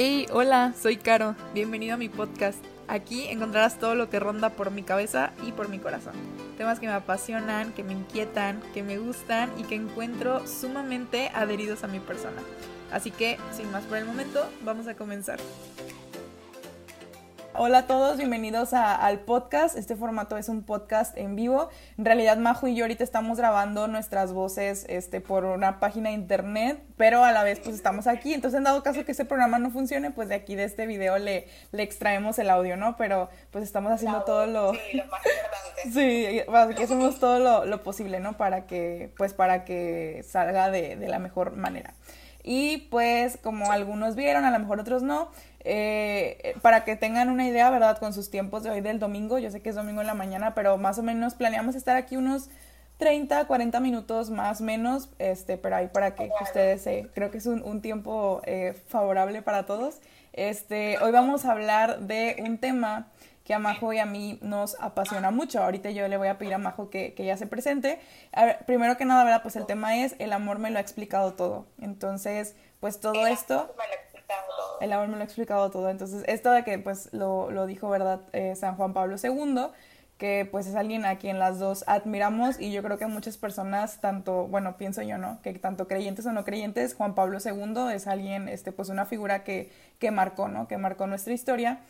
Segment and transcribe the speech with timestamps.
[0.00, 1.34] Hey, hola, soy Caro.
[1.54, 2.64] Bienvenido a mi podcast.
[2.86, 6.12] Aquí encontrarás todo lo que ronda por mi cabeza y por mi corazón.
[6.56, 11.82] Temas que me apasionan, que me inquietan, que me gustan y que encuentro sumamente adheridos
[11.82, 12.40] a mi persona.
[12.92, 15.40] Así que, sin más por el momento, vamos a comenzar.
[17.60, 19.76] Hola a todos, bienvenidos al podcast.
[19.76, 21.70] Este formato es un podcast en vivo.
[21.98, 26.14] En realidad, Majo y yo ahorita estamos grabando nuestras voces este, por una página de
[26.14, 28.32] internet, pero a la vez pues estamos aquí.
[28.32, 31.18] Entonces, en dado caso que este programa no funcione, pues de aquí de este video
[31.18, 32.96] le, le extraemos el audio, ¿no?
[32.96, 34.74] Pero pues estamos haciendo todo lo...
[34.74, 35.58] Sí, lo más importante.
[35.92, 38.36] Sí, que hacemos todo lo, lo, posible, ¿no?
[38.36, 41.94] Para que, pues para que salga de, de la mejor manera.
[42.42, 45.30] Y pues como algunos vieron, a lo mejor otros no,
[45.70, 47.98] eh, para que tengan una idea, ¿verdad?
[47.98, 50.54] Con sus tiempos de hoy del domingo, yo sé que es domingo en la mañana,
[50.54, 52.48] pero más o menos planeamos estar aquí unos
[52.96, 57.44] 30, 40 minutos más menos, este, pero ahí para que ustedes, eh, creo que es
[57.44, 60.00] un, un tiempo eh, favorable para todos.
[60.32, 63.08] Este, hoy vamos a hablar de un tema
[63.44, 65.62] que a Majo y a mí nos apasiona mucho.
[65.62, 67.98] Ahorita yo le voy a pedir a Majo que, que ya se presente.
[68.66, 69.42] Primero que nada, ¿verdad?
[69.42, 71.66] Pues el tema es el amor me lo ha explicado todo.
[71.80, 73.74] Entonces, pues todo esto...
[74.80, 75.88] El amor me lo ha explicado todo.
[75.90, 78.20] Entonces, esto de que pues lo, lo dijo, ¿verdad?
[78.32, 79.68] Eh, San Juan Pablo II,
[80.18, 84.00] que pues es alguien a quien las dos admiramos y yo creo que muchas personas,
[84.00, 85.40] tanto, bueno, pienso yo, ¿no?
[85.42, 89.44] Que tanto creyentes o no creyentes, Juan Pablo II es alguien, este, pues una figura
[89.44, 90.68] que, que marcó, ¿no?
[90.68, 91.80] Que marcó nuestra historia.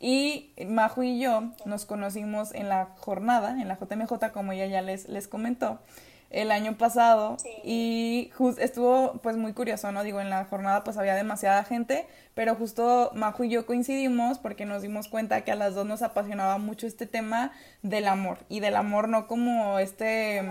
[0.00, 4.80] Y Majo y yo nos conocimos en la jornada, en la JMJ, como ella ya
[4.80, 5.80] les, les comentó
[6.30, 10.02] el año pasado y estuvo pues muy curioso, ¿no?
[10.02, 14.66] Digo, en la jornada pues había demasiada gente, pero justo Majo y yo coincidimos porque
[14.66, 18.60] nos dimos cuenta que a las dos nos apasionaba mucho este tema del amor y
[18.60, 20.42] del amor no como este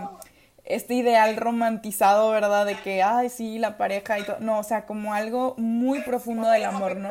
[0.67, 2.65] este ideal romantizado, ¿verdad?
[2.65, 4.37] De que, ay, sí, la pareja y todo.
[4.41, 7.09] No, o sea, como algo muy profundo del amor, ¿no?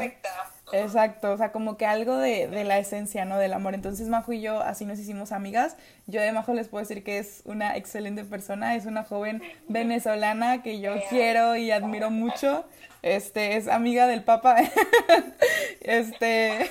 [0.73, 3.39] Exacto, o sea, como que algo de, de, la esencia, ¿no?
[3.39, 3.75] Del amor.
[3.75, 5.77] Entonces Majo y yo así nos hicimos amigas.
[6.07, 10.63] Yo de Majo les puedo decir que es una excelente persona, es una joven venezolana
[10.63, 12.65] que yo quiero y admiro mucho.
[13.03, 14.57] Este, es amiga del Papa.
[15.81, 16.69] este.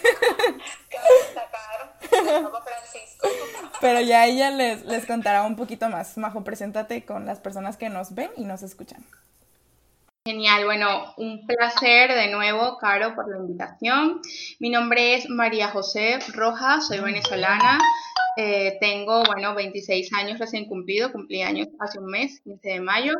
[3.79, 6.17] Pero ya ella les, les contará un poquito más.
[6.17, 9.05] Majo, preséntate con las personas que nos ven y nos escuchan.
[10.27, 14.21] Genial, bueno, un placer de nuevo, Caro, por la invitación.
[14.59, 17.77] Mi nombre es María José Rojas, soy venezolana,
[18.35, 23.13] eh, tengo, bueno, 26 años recién cumplido, cumplí años hace un mes, 15 de mayo.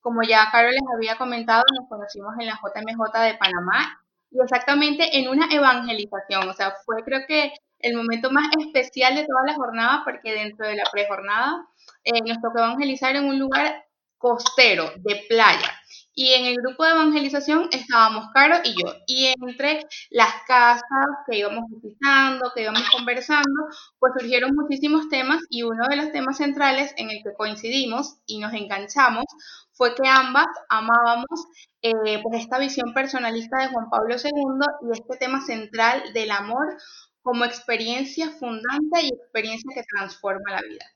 [0.00, 4.00] Como ya Caro les había comentado, nos conocimos en la JMJ de Panamá
[4.30, 9.26] y exactamente en una evangelización, o sea, fue creo que el momento más especial de
[9.26, 11.66] toda la jornada porque dentro de la prejornada
[12.02, 13.84] eh, nos tocó evangelizar en un lugar
[14.16, 15.70] costero, de playa.
[16.18, 18.90] Y en el grupo de evangelización estábamos Caro y yo.
[19.06, 20.82] Y entre las casas
[21.28, 23.66] que íbamos visitando, que íbamos conversando,
[23.98, 28.38] pues surgieron muchísimos temas y uno de los temas centrales en el que coincidimos y
[28.38, 29.26] nos enganchamos
[29.72, 31.48] fue que ambas amábamos
[31.82, 36.78] eh, pues esta visión personalista de Juan Pablo II y este tema central del amor
[37.20, 40.95] como experiencia fundante y experiencia que transforma la vida.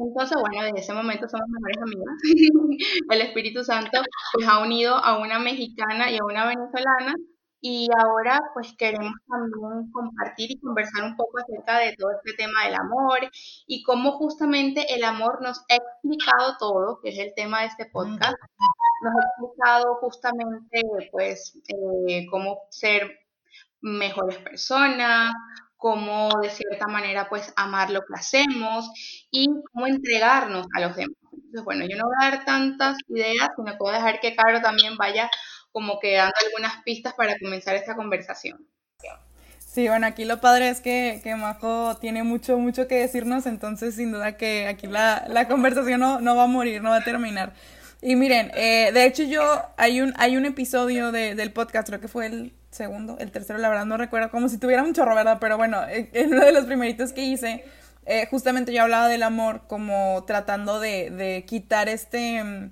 [0.00, 2.16] Entonces, bueno, desde ese momento somos mejores amigas.
[3.10, 4.02] El Espíritu Santo
[4.32, 7.14] pues ha unido a una mexicana y a una venezolana
[7.62, 12.64] y ahora pues queremos también compartir y conversar un poco acerca de todo este tema
[12.64, 13.18] del amor
[13.66, 17.86] y cómo justamente el amor nos ha explicado todo, que es el tema de este
[17.86, 18.36] podcast.
[19.02, 20.82] Nos ha explicado justamente
[21.12, 23.10] pues eh, cómo ser
[23.82, 25.34] mejores personas,
[25.80, 28.88] cómo de cierta manera pues amar lo que hacemos
[29.30, 31.16] y cómo entregarnos a los demás.
[31.32, 34.96] Entonces, bueno, yo no voy a dar tantas ideas, sino puedo dejar que Caro también
[34.96, 35.30] vaya
[35.72, 38.68] como que dando algunas pistas para comenzar esta conversación.
[39.58, 43.94] Sí, bueno, aquí lo padre es que, que Majo tiene mucho, mucho que decirnos, entonces
[43.94, 47.04] sin duda que aquí la, la conversación no, no, va a morir, no va a
[47.04, 47.52] terminar.
[48.02, 49.42] Y miren, eh, de hecho yo,
[49.76, 53.58] hay un, hay un episodio de, del podcast, creo que fue el segundo, el tercero,
[53.58, 55.38] la verdad no recuerdo, como si tuviera un chorro, ¿verdad?
[55.40, 57.64] Pero bueno, en uno de los primeritos que hice,
[58.06, 62.70] eh, justamente yo hablaba del amor como tratando de, de quitar este um,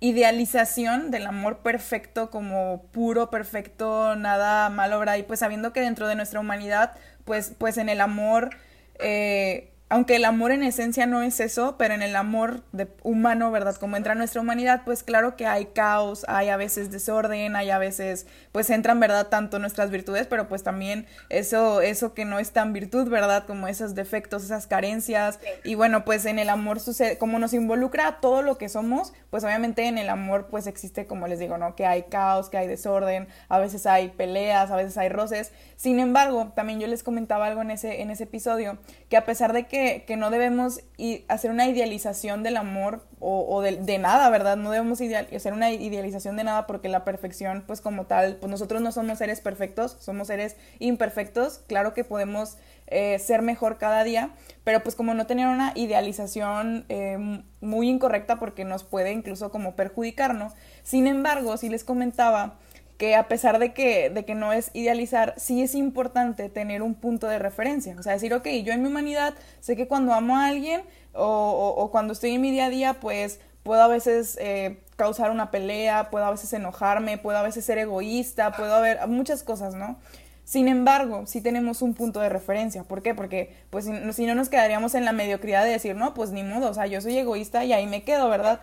[0.00, 5.16] idealización del amor perfecto como puro, perfecto, nada malo, ¿verdad?
[5.16, 8.50] Y pues sabiendo que dentro de nuestra humanidad, pues, pues en el amor...
[8.98, 13.52] Eh, aunque el amor en esencia no es eso, pero en el amor de humano,
[13.52, 13.76] ¿verdad?
[13.76, 17.78] Como entra nuestra humanidad, pues claro que hay caos, hay a veces desorden, hay a
[17.78, 19.28] veces, pues entran, ¿verdad?
[19.28, 23.44] Tanto nuestras virtudes, pero pues también eso, eso que no es tan virtud, ¿verdad?
[23.46, 25.38] Como esos defectos, esas carencias.
[25.62, 29.44] Y bueno, pues en el amor sucede, como nos involucra todo lo que somos, pues
[29.44, 31.76] obviamente en el amor pues existe, como les digo, ¿no?
[31.76, 35.52] Que hay caos, que hay desorden, a veces hay peleas, a veces hay roces.
[35.76, 38.78] Sin embargo, también yo les comentaba algo en ese, en ese episodio,
[39.08, 40.80] que a pesar de que que, no debemos
[41.28, 44.56] hacer una idealización del amor o, de, nada, ¿verdad?
[44.56, 48.80] No debemos hacer una idealización de nada porque la perfección, pues como tal, pues nosotros
[48.80, 51.60] no somos seres perfectos, somos seres imperfectos.
[51.66, 52.56] Claro que podemos
[52.86, 54.30] eh, ser mejor cada día,
[54.64, 59.76] pero pues como no tener una idealización eh, muy incorrecta porque nos puede incluso como
[59.76, 60.52] perjudicar, ¿no?
[60.82, 62.58] Sin embargo, si les comentaba
[62.98, 66.94] que a pesar de que, de que no es idealizar, sí es importante tener un
[66.94, 67.94] punto de referencia.
[67.98, 70.82] O sea, decir, ok, yo en mi humanidad sé que cuando amo a alguien
[71.12, 75.30] o, o, cuando estoy en mi día a día, pues puedo a veces eh, causar
[75.30, 79.74] una pelea, puedo a veces enojarme, puedo a veces ser egoísta, puedo haber muchas cosas,
[79.74, 79.98] ¿no?
[80.46, 82.84] Sin embargo, sí tenemos un punto de referencia.
[82.84, 83.16] ¿Por qué?
[83.16, 86.70] Porque pues si, no nos quedaríamos en la mediocridad de decir, no, pues ni modo,
[86.70, 88.60] o sea, yo soy egoísta y ahí me quedo, ¿verdad?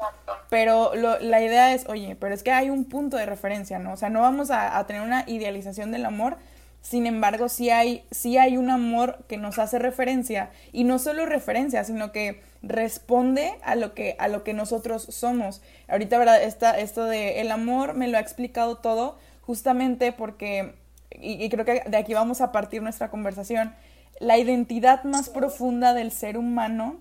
[0.50, 3.92] Pero la idea es, oye, pero es que hay un punto de referencia, ¿no?
[3.92, 6.38] O sea, no vamos a, tener una idealización del amor,
[6.80, 11.26] sin embargo, sí hay, sí hay un amor que nos hace referencia y no solo
[11.26, 15.62] referencia, sino que responde a lo que, a lo que nosotros somos.
[15.90, 16.44] Ahorita, ¿verdad?
[16.44, 20.82] Esta, esto de el amor me lo ha explicado todo justamente porque
[21.20, 23.74] y, creo que de aquí vamos a partir nuestra conversación,
[24.20, 26.98] la identidad más profunda del ser humano,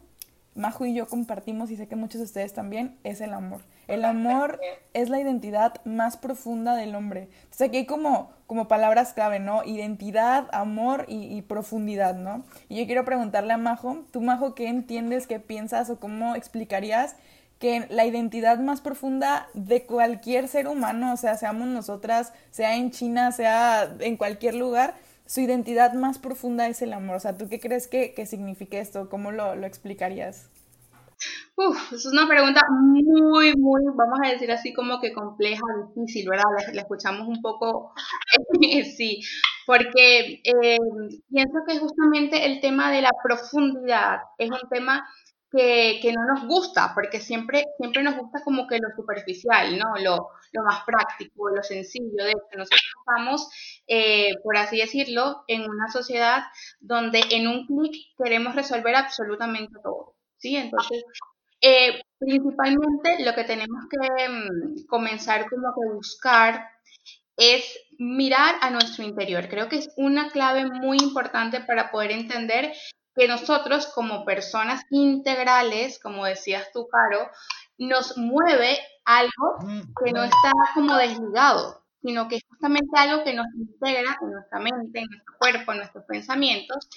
[0.54, 3.62] Majo y yo compartimos, y sé que muchos de ustedes también, es el amor.
[3.88, 4.60] El amor
[4.92, 7.28] es la identidad más profunda del hombre.
[7.44, 9.64] Entonces aquí hay como, como palabras clave, ¿no?
[9.64, 12.44] Identidad, amor y, y, profundidad, ¿no?
[12.68, 17.16] Y yo quiero preguntarle a Majo, tú Majo, ¿qué entiendes, qué piensas o cómo explicarías
[17.62, 22.90] que la identidad más profunda de cualquier ser humano, o sea, seamos nosotras, sea en
[22.90, 27.14] China, sea en cualquier lugar, su identidad más profunda es el amor.
[27.14, 29.08] O sea, ¿tú qué crees que, que signifique esto?
[29.08, 30.50] ¿Cómo lo, lo explicarías?
[31.54, 35.62] Uf, es una pregunta muy, muy, vamos a decir así como que compleja,
[35.94, 36.42] difícil, ¿verdad?
[36.72, 37.94] La, escuchamos un poco,
[38.96, 39.20] sí,
[39.68, 40.78] porque eh,
[41.30, 45.06] pienso que justamente el tema de la profundidad es un tema
[45.52, 49.94] que, no nos gusta, porque siempre, siempre nos gusta como que lo superficial, ¿no?
[50.02, 52.24] Lo, lo más práctico, lo sencillo.
[52.24, 53.48] De hecho, nosotros estamos,
[53.86, 56.44] eh, por así decirlo, en una sociedad
[56.80, 60.56] donde en un clic queremos resolver absolutamente todo, ¿sí?
[60.56, 61.04] Entonces,
[61.60, 66.66] eh, principalmente lo que tenemos que mm, comenzar como que buscar
[67.36, 69.48] es mirar a nuestro interior.
[69.48, 72.72] Creo que es una clave muy importante para poder entender
[73.14, 77.30] que nosotros como personas integrales, como decías tú, Caro,
[77.78, 79.58] nos mueve algo
[80.02, 84.58] que no está como desligado, sino que es justamente algo que nos integra en nuestra
[84.58, 86.88] mente, en nuestro cuerpo, en nuestros pensamientos.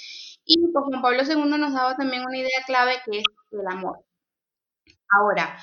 [0.45, 3.99] Y pues Juan Pablo II nos daba también una idea clave que es el amor.
[5.09, 5.57] Ahora,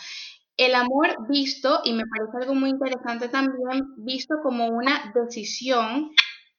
[0.56, 6.12] el amor visto, y me parece algo muy interesante también, visto como una decisión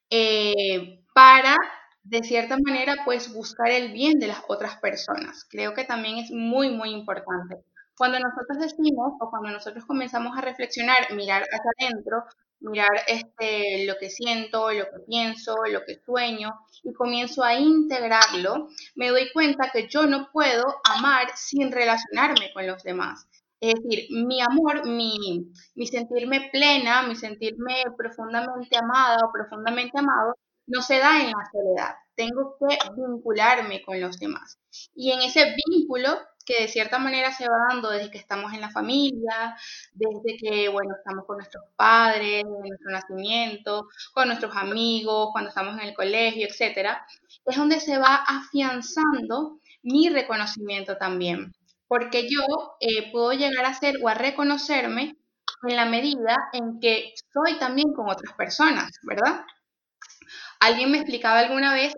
[0.10, 1.56] eh, para
[2.04, 5.46] de cierta manera, pues buscar el bien de las otras personas.
[5.50, 7.64] Creo que también es muy, muy importante.
[7.98, 12.24] Cuando nosotros decimos o cuando nosotros comenzamos a reflexionar, mirar hacia adentro,
[12.60, 16.52] mirar este, lo que siento, lo que pienso, lo que sueño
[16.84, 22.68] y comienzo a integrarlo, me doy cuenta que yo no puedo amar sin relacionarme con
[22.68, 23.28] los demás.
[23.60, 30.36] Es decir, mi amor, mi, mi sentirme plena, mi sentirme profundamente amada o profundamente amado,
[30.68, 31.96] no se da en la soledad.
[32.16, 34.60] Tengo que vincularme con los demás.
[34.96, 38.62] Y en ese vínculo que de cierta manera se va dando desde que estamos en
[38.62, 39.56] la familia,
[39.94, 45.76] desde que, bueno, estamos con nuestros padres, desde nuestro nacimiento, con nuestros amigos, cuando estamos
[45.76, 47.06] en el colegio, etcétera,
[47.46, 51.54] es donde se va afianzando mi reconocimiento también.
[51.88, 55.16] Porque yo eh, puedo llegar a ser o a reconocerme
[55.68, 59.46] en la medida en que soy también con otras personas, ¿verdad?
[60.64, 61.94] Alguien me explicaba alguna vez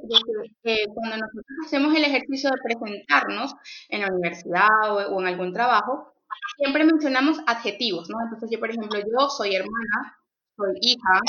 [0.63, 3.53] que cuando nosotros hacemos el ejercicio de presentarnos
[3.89, 6.13] en la universidad o, en algún trabajo,
[6.57, 8.17] siempre mencionamos adjetivos, ¿no?
[8.24, 10.17] Entonces yo, por ejemplo, yo soy hermana,
[10.57, 11.19] soy hija,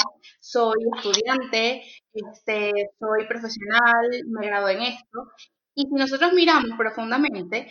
[0.41, 1.83] soy estudiante,
[2.15, 5.19] este, soy profesional, me gradué en esto.
[5.75, 7.71] Y si nosotros miramos profundamente,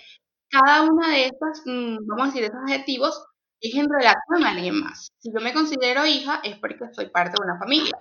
[0.50, 3.26] cada una de estas, mm, vamos a decir, estos adjetivos
[3.62, 5.12] es en relación a alguien más.
[5.20, 7.94] Si yo me considero hija es porque soy parte de una familia.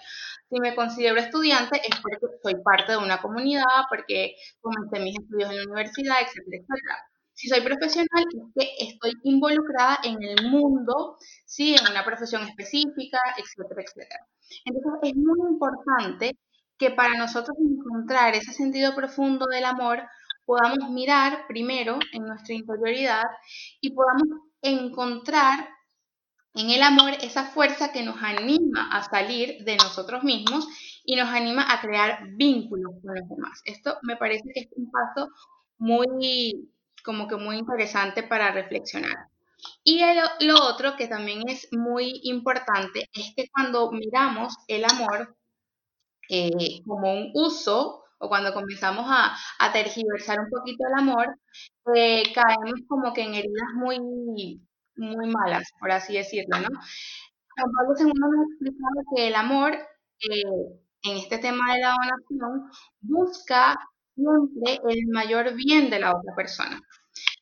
[0.55, 5.51] Si me considero estudiante es porque soy parte de una comunidad, porque comencé mis estudios
[5.51, 6.97] en la universidad, etcétera, etcétera.
[7.33, 13.19] Si soy profesional es que estoy involucrada en el mundo, sí, en una profesión específica,
[13.37, 14.29] etcétera, etcétera.
[14.65, 16.39] Entonces es muy importante
[16.79, 20.05] que para nosotros encontrar ese sentido profundo del amor,
[20.45, 23.25] podamos mirar primero en nuestra interioridad
[23.81, 24.23] y podamos
[24.63, 25.69] encontrar
[26.55, 30.67] en el amor esa fuerza que nos anima a salir de nosotros mismos
[31.05, 33.61] y nos anima a crear vínculos con los demás.
[33.65, 35.31] Esto me parece que es un paso
[35.79, 36.71] muy,
[37.05, 39.29] como que muy interesante para reflexionar.
[39.83, 40.01] Y
[40.41, 45.37] lo otro que también es muy importante es que cuando miramos el amor
[46.29, 49.37] eh, como un uso o cuando comenzamos a,
[49.73, 51.39] tergiversar un poquito el amor,
[51.95, 54.61] eh, caemos como que en heridas muy,
[54.97, 56.69] muy malas, por así decirlo, ¿no?
[57.57, 60.43] Juan Pablo II que el amor, eh,
[61.03, 62.71] en este tema de la donación,
[63.01, 63.77] busca
[64.15, 66.81] siempre el mayor bien de la otra persona.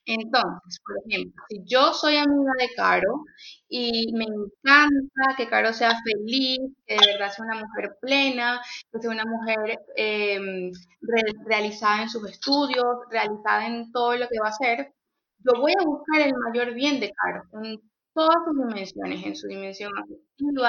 [0.05, 3.25] Entonces, por ejemplo, si yo soy amiga de Caro
[3.69, 8.61] y me encanta que Caro sea feliz, que de verdad sea una mujer plena,
[8.93, 10.73] que sea una mujer em,
[11.47, 14.93] realizada en sus estudios, realizada en todo lo que va a hacer,
[15.45, 17.81] yo voy a buscar el mayor bien de Caro en
[18.15, 20.69] todas sus dimensiones, en su dimensión afectiva,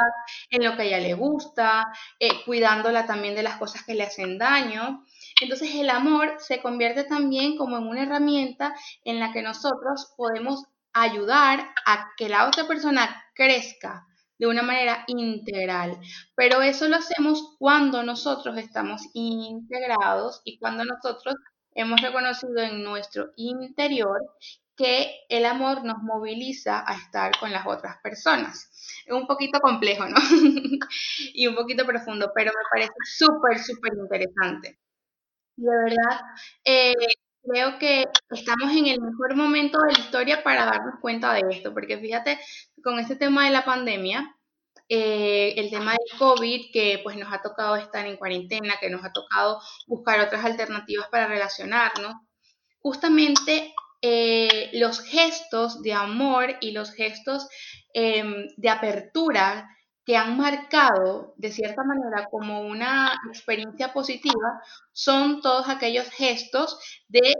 [0.50, 1.84] en lo que a ella le gusta,
[2.20, 5.06] eh, cuidándola también de las cosas que le hacen daño.
[5.42, 10.64] Entonces el amor se convierte también como en una herramienta en la que nosotros podemos
[10.94, 14.06] ayudar a que la otra persona crezca
[14.38, 15.98] de una manera integral.
[16.36, 21.36] Pero eso lo hacemos cuando nosotros estamos integrados y cuando nosotros
[21.76, 24.20] hemos reconocido en nuestro interior
[24.76, 28.70] que el amor nos moviliza a estar con las otras personas.
[29.06, 30.16] Es un poquito complejo, ¿no?
[31.34, 34.80] y un poquito profundo, pero me parece súper, súper interesante.
[35.56, 36.20] De verdad,
[36.66, 36.94] eh,
[37.44, 41.74] creo que estamos en el mejor momento de la historia para darnos cuenta de esto,
[41.74, 42.40] porque fíjate,
[42.84, 44.36] con este tema de la pandemia,
[44.90, 49.04] eh, el tema del COVID, que pues nos ha tocado estar en cuarentena, que nos
[49.06, 52.14] ha tocado buscar otras alternativas para relacionarnos,
[52.80, 53.74] justamente
[54.06, 57.48] eh, los gestos de amor y los gestos
[57.94, 59.70] em, de apertura
[60.06, 67.34] que han marcado de cierta manera como una experiencia positiva son todos aquellos gestos de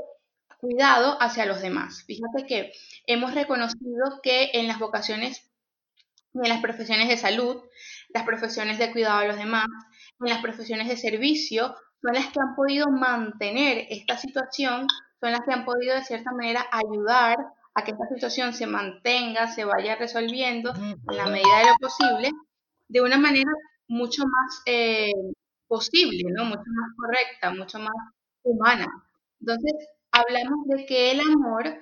[0.58, 2.06] cuidado hacia los demás.
[2.08, 2.72] Fíjate que
[3.08, 5.52] hemos reconocido que en las vocaciones
[6.34, 7.62] en las profesiones de salud,
[8.10, 9.68] las profesiones de cuidado a los demás,
[10.20, 14.88] en las profesiones de servicio, son las que han podido mantener esta situación,
[15.24, 17.38] son las que han podido de cierta manera ayudar
[17.76, 22.30] a que esta situación se mantenga, se vaya resolviendo en la medida de lo posible
[22.90, 23.50] de una manera
[23.88, 25.14] mucho más eh,
[25.66, 26.44] posible, ¿no?
[26.44, 27.96] Mucho más correcta, mucho más
[28.44, 28.86] humana.
[29.40, 31.74] Entonces, hablamos de que el amor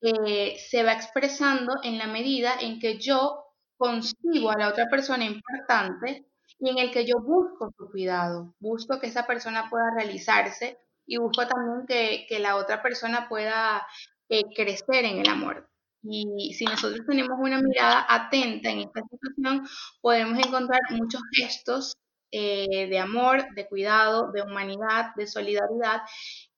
[0.00, 3.44] eh, se va expresando en la medida en que yo
[3.76, 6.24] concibo a la otra persona importante
[6.58, 11.18] y en el que yo busco su cuidado, busco que esa persona pueda realizarse y
[11.18, 13.86] busco también que, que la otra persona pueda
[14.28, 15.68] eh, crecer en el amor.
[16.02, 19.66] Y si nosotros tenemos una mirada atenta en esta situación,
[20.00, 21.96] podemos encontrar muchos gestos
[22.32, 26.02] eh, de amor, de cuidado, de humanidad, de solidaridad,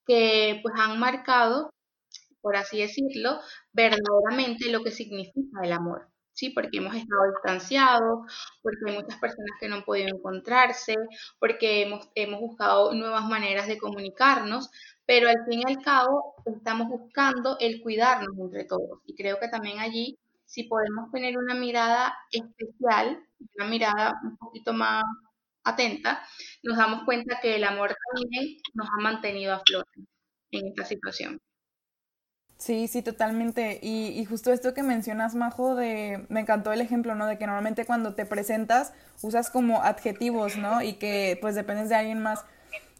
[0.06, 1.70] que pues han marcado,
[2.40, 3.40] por así decirlo,
[3.72, 6.08] verdaderamente lo que significa el amor.
[6.38, 6.50] ¿Sí?
[6.50, 10.94] Porque hemos estado distanciados, porque hay muchas personas que no han podido encontrarse,
[11.40, 14.70] porque hemos, hemos buscado nuevas maneras de comunicarnos,
[15.04, 19.00] pero al fin y al cabo estamos buscando el cuidarnos entre todos.
[19.06, 23.20] Y creo que también allí, si podemos tener una mirada especial,
[23.56, 25.02] una mirada un poquito más
[25.64, 26.22] atenta,
[26.62, 30.00] nos damos cuenta que el amor también nos ha mantenido a flote
[30.52, 31.40] en esta situación.
[32.58, 33.78] Sí, sí, totalmente.
[33.82, 37.26] Y, y, justo esto que mencionas, Majo, de, me encantó el ejemplo, ¿no?
[37.26, 40.82] De que normalmente cuando te presentas usas como adjetivos, ¿no?
[40.82, 42.44] Y que pues dependes de alguien más.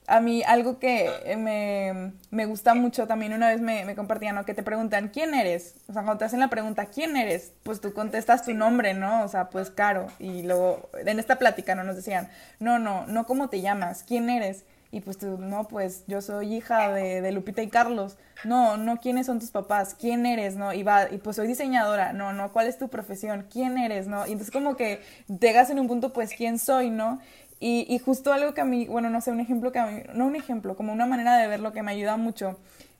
[0.07, 4.47] A mí algo que me, me gusta mucho también una vez me, me compartían, ¿no?
[4.47, 5.75] Que te preguntan, ¿quién eres?
[5.89, 7.53] O sea, cuando te hacen la pregunta, ¿quién eres?
[7.65, 9.25] Pues tú contestas tu nombre, ¿no?
[9.25, 10.07] O sea, pues Caro.
[10.21, 11.83] Y luego, en esta plática, ¿no?
[11.85, 14.65] Nos decían, no, no, no cómo te llamas, ¿quién eres?
[14.91, 18.17] Y pues tú, no, pues yo soy hija de, Lupita y Carlos.
[18.45, 19.95] No, no, ¿quiénes son tus papás?
[19.95, 20.57] ¿Quién eres?
[20.57, 20.73] ¿No?
[20.73, 22.15] Y va, y pues soy diseñadora.
[22.15, 23.47] No, no, ¿cuál es tu profesión?
[23.51, 24.07] ¿Quién eres?
[24.07, 24.27] ¿No?
[24.27, 25.03] Y entonces como que
[25.41, 26.89] llegas en un punto, pues, ¿quién soy?
[26.91, 27.21] ¿No?
[27.61, 30.27] Y, justo algo que a mí, bueno, no sé, un ejemplo que a mí, no
[30.27, 32.59] un ejemplo, como una manera de ver lo que me ayuda mucho.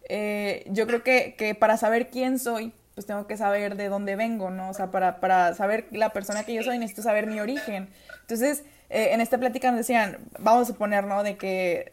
[0.09, 4.17] Eh, yo creo que, que para saber quién soy, pues tengo que saber de dónde
[4.17, 4.71] vengo, ¿no?
[4.71, 7.89] O sea, para, para saber la persona que yo soy necesito saber mi origen.
[8.23, 11.23] Entonces, eh, en esta plática nos decían, vamos a suponer, ¿no?
[11.23, 11.93] De que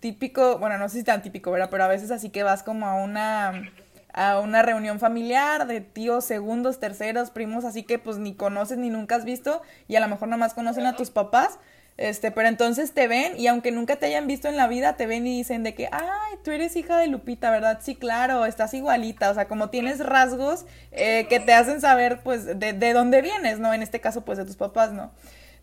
[0.00, 1.68] típico, bueno, no sé si tan típico, ¿verdad?
[1.70, 3.70] Pero a veces así que vas como a una
[4.12, 8.88] a una reunión familiar de tíos, segundos, terceros, primos, así que pues ni conoces ni
[8.88, 11.58] nunca has visto y a lo mejor nada más conocen a tus papás
[11.96, 15.06] este, pero entonces te ven y aunque nunca te hayan visto en la vida, te
[15.06, 17.78] ven y dicen de que, ay, tú eres hija de Lupita, ¿verdad?
[17.82, 22.44] Sí, claro, estás igualita, o sea, como tienes rasgos eh, que te hacen saber, pues,
[22.58, 23.72] de, de dónde vienes, ¿no?
[23.72, 25.10] En este caso, pues, de tus papás, ¿no?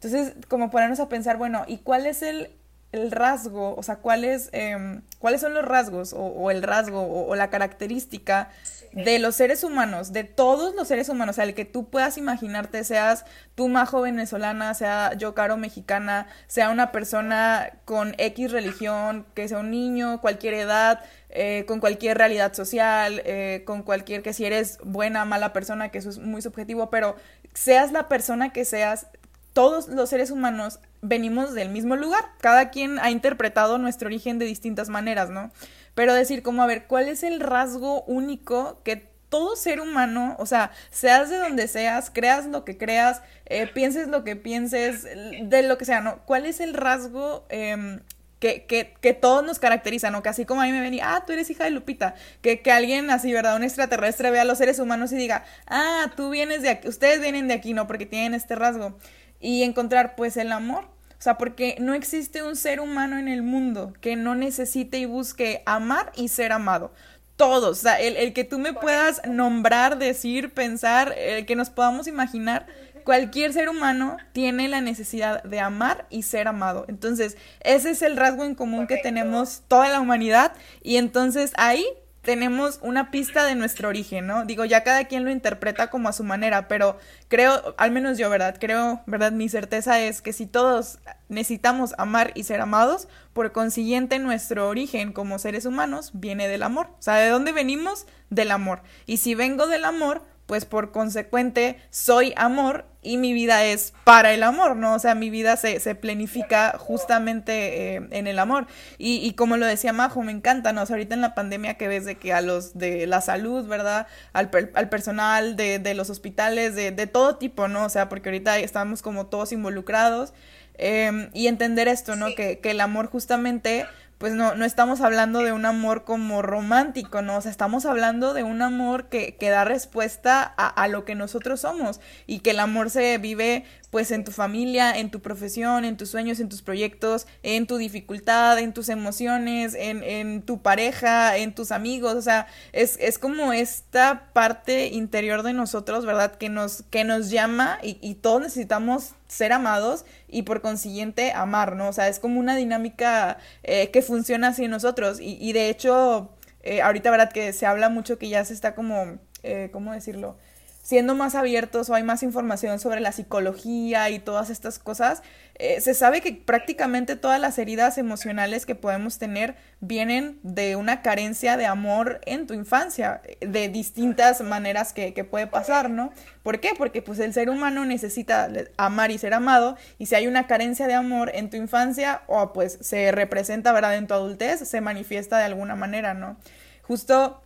[0.03, 2.49] Entonces, como ponernos a pensar, bueno, ¿y cuál es el,
[2.93, 7.49] el rasgo, o sea, cuáles, eh, cuáles son los rasgos o, el rasgo o, la
[7.49, 8.49] característica
[8.93, 12.19] de los seres humanos, de todos los seres humanos, o sea, el que tú puedas
[12.19, 19.25] imaginarte, seas tú majo venezolana, sea yo caro mexicana, sea una persona con X religión,
[19.33, 24.33] que sea un niño, cualquier edad, eh, con cualquier realidad social, eh, con cualquier que
[24.33, 27.15] si eres buena, mala persona, que eso es muy subjetivo, pero
[27.55, 29.07] seas la persona que seas,
[29.53, 32.25] todos los seres humanos venimos del mismo lugar.
[32.41, 35.51] Cada quien ha interpretado nuestro origen de distintas maneras, ¿no?
[35.95, 40.45] Pero decir como, a ver, ¿cuál es el rasgo único que todo ser humano, o
[40.45, 45.63] sea, seas de donde seas, creas lo que creas, eh, pienses lo que pienses, de
[45.63, 46.19] lo que sea, ¿no?
[46.27, 48.01] ¿Cuál es el rasgo em,
[48.37, 50.21] que, que, que, todos nos caracteriza, ¿no?
[50.21, 52.71] Que así como a mí me venía, ah, tú eres hija de Lupita, que, que
[52.71, 53.55] alguien así, ¿verdad?
[53.55, 57.19] Un extraterrestre vea a los seres humanos y diga, ah, tú vienes de aquí, ustedes
[57.19, 57.87] vienen de aquí, ¿no?
[57.87, 58.99] Porque tienen este rasgo.
[59.43, 63.43] Y encontrar, pues, el amor, o sea, porque no existe un ser humano en el
[63.43, 66.91] mundo que no necesite y busque amar y ser amado.
[67.35, 72.07] Todos, o sea, el, que tú me puedas nombrar, decir, pensar, el que nos podamos
[72.07, 72.67] imaginar,
[73.05, 76.85] cualquier ser humano tiene la necesidad de amar y ser amado.
[76.87, 81.85] Entonces, ese es el rasgo en común que tenemos toda la humanidad y entonces ahí
[82.23, 84.45] tenemos una pista de nuestro origen, ¿no?
[84.45, 88.29] Digo, ya cada quien lo interpreta como a su manera, pero creo, al menos yo,
[88.29, 88.55] ¿verdad?
[88.59, 89.33] Creo, ¿verdad?
[89.33, 95.11] Mi certeza es que si todos necesitamos amar y ser amados, por consiguiente nuestro origen
[95.11, 96.87] como seres humanos viene del amor.
[96.97, 98.07] O sea, ¿de dónde venimos?
[98.29, 98.81] Del amor.
[99.05, 104.33] Y si vengo del amor, pues por consecuente soy amor y mi vida es para
[104.33, 104.93] el amor, ¿no?
[104.95, 108.67] O sea, mi vida se, se planifica justamente eh, en el amor.
[108.97, 110.83] Y, y, como lo decía Majo, me encanta, ¿no?
[110.83, 113.67] O sea, ahorita en la pandemia que ves de que a los de la salud,
[113.67, 114.07] ¿verdad?
[114.31, 117.85] Al, al personal de, de, los hospitales, de, de, todo tipo, ¿no?
[117.85, 120.33] O sea, porque ahorita estamos como todos involucrados.
[120.75, 122.33] Eh, y entender esto, ¿no?
[122.35, 123.85] Que, que el amor justamente
[124.23, 127.35] pues no, no estamos hablando de un amor como romántico, ¿no?
[127.35, 131.13] O sea, estamos hablando de un amor que, que da respuesta a, a, lo que
[131.13, 135.85] nosotros somos y que el amor se vive pues en tu familia, en tu profesión,
[135.85, 140.63] en tus sueños, en tus proyectos, en tu dificultad, en tus emociones, en, en tu
[140.63, 146.37] pareja, en tus amigos, o sea, es, es, como esta parte interior de nosotros, ¿verdad?
[146.37, 151.75] Que nos, que nos llama y, y todos necesitamos ser amados y por consiguiente amar,
[151.75, 151.89] ¿no?
[151.89, 155.69] O sea, es como una dinámica eh, que funciona así en nosotros y, y de
[155.69, 156.31] hecho,
[156.63, 157.31] eh, ahorita, ¿verdad?
[157.31, 160.35] Que se habla mucho que ya se está como, eh, ¿cómo decirlo?
[160.83, 165.23] Siendo más abiertos o hay más información sobre la psicología y todas estas cosas,
[165.55, 171.01] eh, se sabe que prácticamente todas las heridas emocionales que podemos tener vienen de una
[171.01, 176.11] carencia de amor en tu infancia, de distintas maneras que, que puede pasar, ¿no?
[176.43, 176.73] ¿Por qué?
[176.77, 180.87] Porque pues el ser humano necesita amar y ser amado y si hay una carencia
[180.87, 183.95] de amor en tu infancia o pues se representa, ¿verdad?
[183.95, 186.35] En tu adultez, se manifiesta de alguna manera, ¿no?
[186.81, 187.42] Justo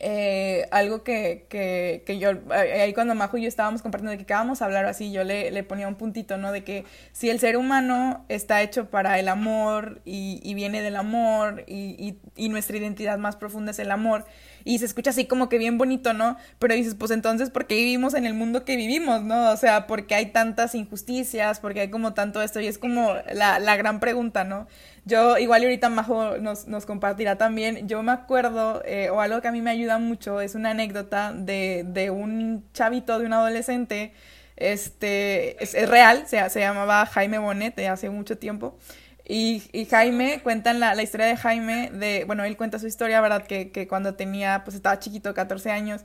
[0.00, 4.24] eh, algo que, que, que, yo, ahí cuando Majo y yo estábamos compartiendo de que
[4.24, 6.52] acabamos a hablar así, yo le, le, ponía un puntito, ¿no?
[6.52, 11.64] De que si el ser humano está hecho para el amor y, viene del amor
[11.66, 14.24] y, y, nuestra identidad más profunda es el amor,
[14.64, 16.36] y se escucha así como que bien bonito, ¿no?
[16.58, 19.50] Pero dices, pues entonces, ¿por qué vivimos en el mundo que vivimos, ¿no?
[19.50, 23.58] O sea, porque hay tantas injusticias, porque hay como tanto esto, y es como la,
[23.58, 24.66] la gran pregunta, ¿no?
[25.04, 29.42] Yo, igual y ahorita Majo nos, nos compartirá también, yo me acuerdo, eh, o algo
[29.42, 33.34] que a mí me ayuda mucho, es una anécdota de, de un chavito, de un
[33.34, 34.12] adolescente,
[34.56, 38.78] este, es, real, se, se llamaba Jaime Bonet, hace mucho tiempo,
[39.26, 43.46] y, Jaime, cuentan la, la, historia de Jaime, de, bueno, él cuenta su historia, ¿verdad?
[43.46, 46.02] Que, que cuando tenía, pues estaba chiquito, 14 años,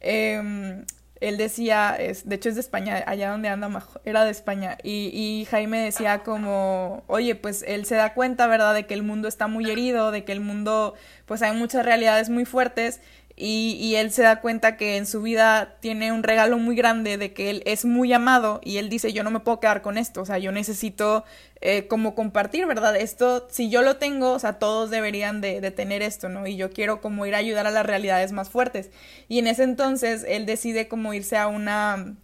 [0.00, 0.84] eh,
[1.20, 5.10] él decía, es, de hecho es de España, allá donde anda era de España, y,
[5.12, 9.28] y, Jaime decía como, oye, pues él se da cuenta, ¿verdad?, de que el mundo
[9.28, 10.94] está muy herido, de que el mundo,
[11.26, 13.00] pues hay muchas realidades muy fuertes,
[13.40, 17.32] y, él se da cuenta que en su vida tiene un regalo muy grande de
[17.32, 20.22] que él es muy amado y él dice yo no me puedo quedar con esto,
[20.22, 21.24] o sea, yo necesito
[21.60, 22.96] eh, como compartir, ¿verdad?
[22.96, 26.46] Esto, si yo lo tengo, o sea, todos deberían de, de, tener esto, ¿no?
[26.46, 28.90] Y yo quiero como ir a ayudar a las realidades más fuertes.
[29.28, 32.16] Y en ese entonces él decide como irse a una,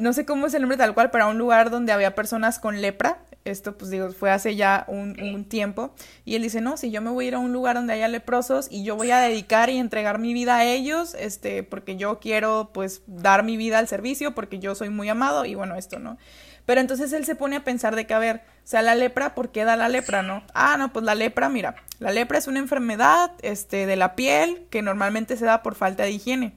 [0.00, 2.58] no sé cómo es el nombre tal cual, pero a un lugar donde había personas
[2.58, 6.90] con lepra esto pues digo, fue hace ya un, tiempo, y él dice, no, si
[6.90, 9.18] yo me voy a ir a un lugar donde haya leprosos y yo voy a
[9.18, 13.78] dedicar y entregar mi vida a ellos, este, porque yo quiero pues dar mi vida
[13.78, 16.16] al servicio, porque yo soy muy amado, y bueno, esto, ¿no?
[16.64, 19.34] Pero entonces él se pone a pensar de que, a ver, o sea, la lepra,
[19.34, 20.42] ¿por qué da la lepra, no?
[20.54, 24.66] Ah, no, pues la lepra, mira, la lepra es una enfermedad, este, de la piel
[24.70, 26.54] que normalmente se da por falta de higiene.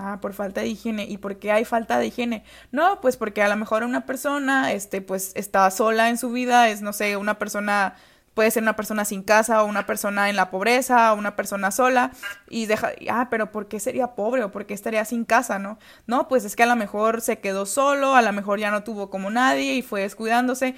[0.00, 1.04] Ah, por falta de higiene.
[1.06, 2.44] ¿Y por qué hay falta de higiene?
[2.70, 6.68] No, pues porque a lo mejor una persona, este, pues está sola en su vida,
[6.68, 7.96] es, no sé, una persona,
[8.32, 11.72] puede ser una persona sin casa o una persona en la pobreza o una persona
[11.72, 12.12] sola
[12.48, 15.80] y deja, ah, pero ¿por qué sería pobre o por qué estaría sin casa, no?
[16.06, 18.84] No, pues es que a lo mejor se quedó solo, a lo mejor ya no
[18.84, 20.76] tuvo como nadie y fue descuidándose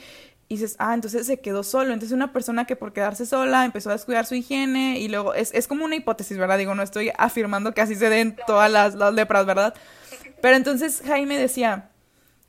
[0.51, 1.93] y dices, ah, entonces se quedó solo.
[1.93, 5.55] Entonces una persona que por quedarse sola empezó a descuidar su higiene y luego es,
[5.55, 6.59] es como una hipótesis, ¿verdad?
[6.59, 9.75] Digo, no estoy afirmando que así se den todas las, las lepras, ¿verdad?
[10.43, 11.91] Pero entonces Jaime decía,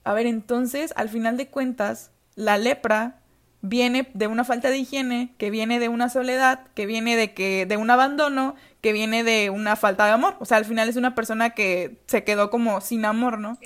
[0.04, 3.22] a ver, entonces al final de cuentas, la lepra
[3.62, 7.68] viene de una falta de higiene, que viene de una soledad, que viene de que
[7.68, 10.38] de un abandono, que viene de una falta de amor.
[10.40, 13.60] O sea, al final es una persona que se quedó como sin amor, ¿no?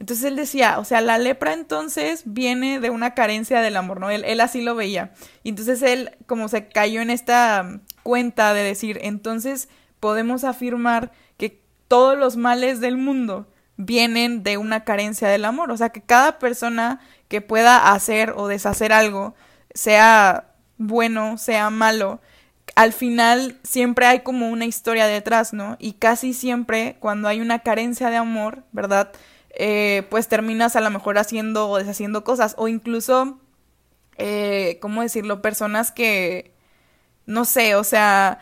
[0.00, 4.10] Entonces él decía, o sea, la lepra entonces viene de una carencia del amor, ¿no?
[4.10, 5.12] Él, él así lo veía.
[5.42, 9.68] Y entonces él como se cayó en esta cuenta de decir, entonces
[10.00, 15.70] podemos afirmar que todos los males del mundo vienen de una carencia del amor.
[15.70, 19.34] O sea, que cada persona que pueda hacer o deshacer algo,
[19.72, 22.20] sea bueno, sea malo,
[22.74, 25.76] al final siempre hay como una historia detrás, ¿no?
[25.78, 29.12] Y casi siempre cuando hay una carencia de amor, ¿verdad?
[29.56, 33.38] Eh, pues terminas a lo mejor haciendo o deshaciendo cosas o incluso,
[34.16, 35.42] eh, ¿cómo decirlo?
[35.42, 36.52] Personas que,
[37.26, 38.40] no sé, o sea,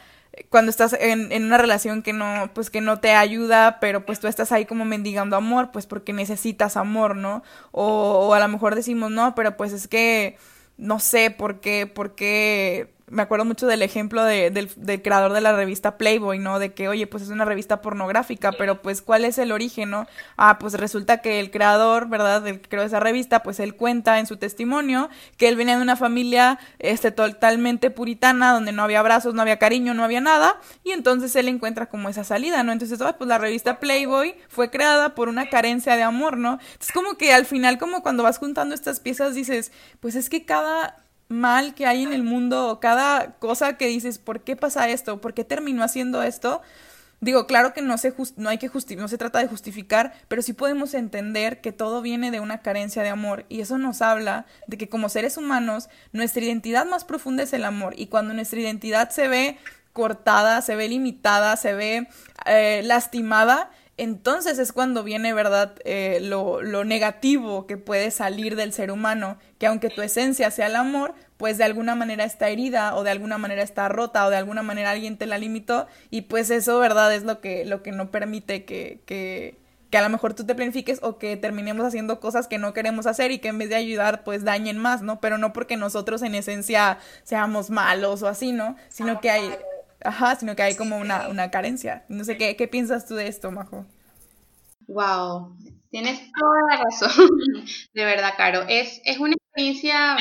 [0.48, 4.26] cuando estás en, una relación que no, pues que no te ayuda, pero pues tú
[4.26, 7.42] estás ahí como mendigando amor, pues porque necesitas amor, ¿no?
[7.72, 10.38] O, o a lo mejor decimos, no, pero pues es que,
[10.78, 15.34] no sé, por qué, por qué me acuerdo mucho del ejemplo de, del, del, creador
[15.34, 16.58] de la revista Playboy, ¿no?
[16.58, 20.06] De que, oye, pues es una revista pornográfica, pero pues, ¿cuál es el origen, no?
[20.38, 22.40] Ah, pues resulta que el creador, ¿verdad?
[22.40, 25.82] Del creo de esa revista, pues él cuenta en su testimonio que él venía de
[25.82, 30.58] una familia, este, totalmente puritana, donde no había abrazos, no había cariño, no había nada,
[30.82, 32.72] y entonces él encuentra como esa salida, ¿no?
[32.72, 36.58] Entonces, pues la revista Playboy fue creada por una carencia de amor, ¿no?
[36.80, 39.70] Es como que al final, como cuando vas juntando estas piezas, dices,
[40.00, 44.40] pues es que cada mal que hay en el mundo, cada cosa que dices, ¿por
[44.40, 45.20] qué pasa esto?
[45.20, 46.62] ¿Por qué terminó haciendo esto?
[47.22, 50.54] Digo, claro que no se, no hay que no se trata de justificar, pero sí
[50.54, 54.76] podemos entender que todo viene de una carencia de amor y eso nos habla de
[54.76, 59.10] que como seres humanos nuestra identidad más profunda es el amor y cuando nuestra identidad
[59.10, 59.58] se ve
[59.92, 62.08] cortada, se ve limitada, se ve
[62.44, 68.72] eh, lastimada, entonces es cuando viene, ¿verdad?, eh, lo, lo, negativo que puede salir del
[68.72, 72.94] ser humano, que aunque tu esencia sea el amor, pues de alguna manera está herida
[72.96, 76.22] o de alguna manera está rota o de alguna manera alguien te la limitó y
[76.22, 79.58] pues eso, ¿verdad?, es lo que, lo que no permite que, que,
[79.90, 83.06] que a lo mejor tú te planifiques o que terminemos haciendo cosas que no queremos
[83.06, 85.20] hacer y que en vez de ayudar, pues dañen más, ¿no?
[85.20, 88.74] Pero no porque nosotros en esencia seamos malos o así, ¿no?
[88.88, 89.54] Sino que hay
[90.04, 92.04] Ajá, sino que hay como una, una carencia.
[92.08, 93.86] No sé, ¿qué, ¿qué piensas tú de esto, Majo?
[94.88, 95.56] Wow,
[95.90, 97.28] tienes toda la razón,
[97.94, 98.64] de verdad, Caro.
[98.68, 100.16] Es, es una experiencia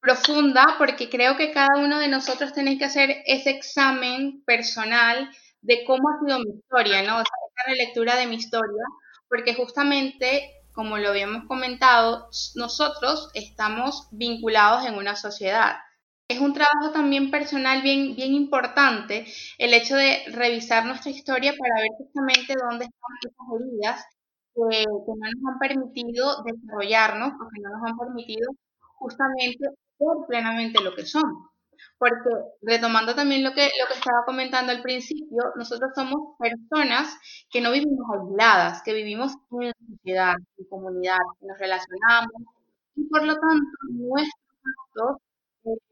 [0.00, 5.30] profunda porque creo que cada uno de nosotros tiene que hacer ese examen personal
[5.62, 7.14] de cómo ha sido mi historia, ¿no?
[7.14, 8.84] O sea, esa relectura de mi historia,
[9.28, 15.76] porque justamente, como lo habíamos comentado, nosotros estamos vinculados en una sociedad
[16.28, 19.26] es un trabajo también personal bien, bien importante
[19.58, 24.04] el hecho de revisar nuestra historia para ver justamente dónde están esas heridas
[24.54, 28.52] que, no nos han permitido desarrollarnos o que no nos han permitido
[28.96, 31.50] justamente ser plenamente lo que somos.
[31.98, 32.30] Porque
[32.62, 37.16] retomando también lo que, lo que estaba comentando al principio, nosotros somos personas
[37.50, 42.32] que no vivimos aisladas, que vivimos en sociedad, en comunidad, que nos relacionamos
[42.96, 44.56] y por lo tanto nuestros
[44.86, 45.33] actos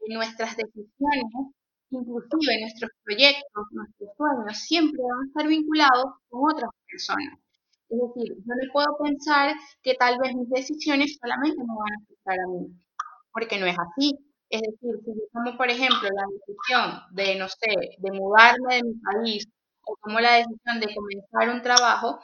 [0.09, 1.25] nuestras decisiones,
[1.89, 7.39] inclusive nuestros proyectos, nuestros sueños, siempre van a estar vinculados con otras personas.
[7.89, 12.03] Es decir, yo no puedo pensar que tal vez mis decisiones solamente me van a
[12.03, 12.67] afectar a mí,
[13.31, 14.17] porque no es así.
[14.49, 18.83] Es decir, si yo tomo, por ejemplo, la decisión de, no sé, de mudarme de
[18.83, 19.47] mi país
[19.85, 22.19] o tomo la decisión de comenzar un trabajo,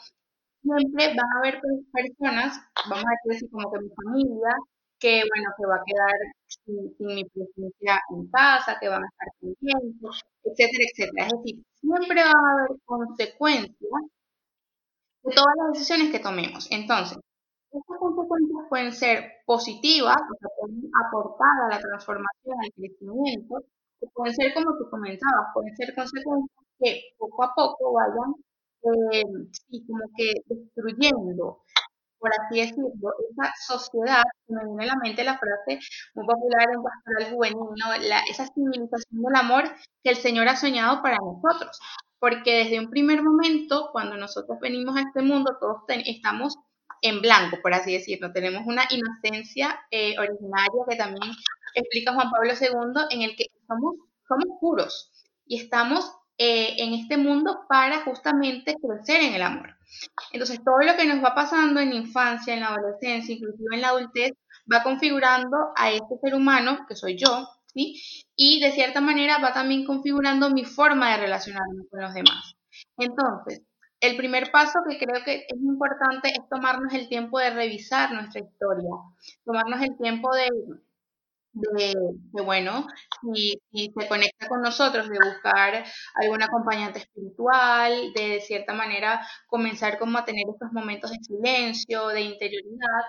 [0.61, 1.59] siempre van a haber
[1.91, 2.59] personas,
[2.89, 4.51] vamos a decir como que mi familia,
[4.99, 6.15] que bueno, que va a quedar
[6.47, 11.27] sin, mi presencia en casa, que van a estar pendientes, etcétera, etcétera.
[11.27, 14.01] Es decir, siempre va a haber consecuencias
[15.23, 16.67] de todas las decisiones que tomemos.
[16.71, 17.17] Entonces,
[17.71, 23.55] estas consecuencias pueden ser positivas, o sea, pueden aportar a la transformación, al crecimiento,
[24.01, 28.33] o pueden ser como tú comentabas, pueden ser consecuencias que poco a poco vayan
[28.83, 29.23] eh,
[29.85, 31.61] como que destruyendo
[32.19, 32.91] por así decirlo,
[33.31, 35.79] esa sociedad, me viene a la mente la frase
[36.13, 39.63] muy popular en Pastoral Juvenil, esa civilización del amor
[40.03, 41.79] que el Señor ha soñado para nosotros.
[42.19, 46.57] Porque desde un primer momento, cuando nosotros venimos a este mundo, todos estamos
[47.01, 48.33] en blanco, por así decirlo.
[48.33, 51.33] Tenemos una inocencia eh, originaria que también
[51.75, 53.95] explica Juan Pablo II, en el que somos,
[54.27, 55.11] somos puros
[55.45, 59.75] y estamos eh, en este mundo para justamente crecer en el amor.
[60.31, 63.81] Entonces, todo lo que nos va pasando en la infancia, en la adolescencia, inclusive en
[63.81, 64.31] la adultez,
[64.71, 68.01] va configurando a este ser humano, que soy yo, ¿sí?
[68.37, 72.55] Y de cierta manera va también configurando mi forma de relacionarme con los demás.
[72.97, 73.61] Entonces,
[73.99, 78.39] el primer paso que creo que es importante es tomarnos el tiempo de revisar nuestra
[78.39, 78.89] historia,
[79.43, 80.47] tomarnos el tiempo de
[81.53, 81.93] de,
[82.31, 82.87] bueno,
[83.33, 85.83] si, se conecta con nosotros, de buscar
[86.15, 92.07] algún acompañante espiritual, de, de cierta manera comenzar como a tener estos momentos de silencio,
[92.07, 93.01] de interioridad,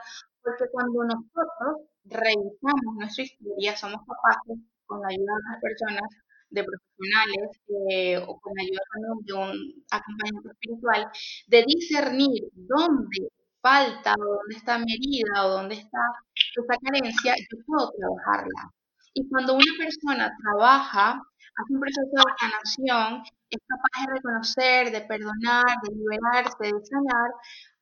[0.42, 6.11] porque cuando nosotros revisamos nuestra historia, somos capaces, con la ayuda de otras personas,
[6.50, 8.83] de profesionales eh, o con la ayuda
[9.24, 11.07] de un acompañante espiritual,
[11.46, 13.29] de discernir dónde
[13.62, 15.99] falta o dónde está mi herida o dónde está
[16.35, 18.70] esa carencia, yo puedo trabajarla.
[19.14, 25.01] Y cuando una persona trabaja, hace un proceso de sanación, es capaz de reconocer, de
[25.03, 27.31] perdonar, de liberarse, de sanar,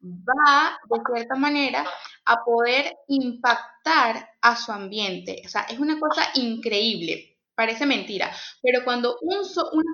[0.03, 1.85] va de cierta manera
[2.25, 5.43] a poder impactar a su ambiente.
[5.45, 7.37] O sea, es una cosa increíble.
[7.55, 8.31] Parece mentira,
[8.62, 9.45] pero cuando un una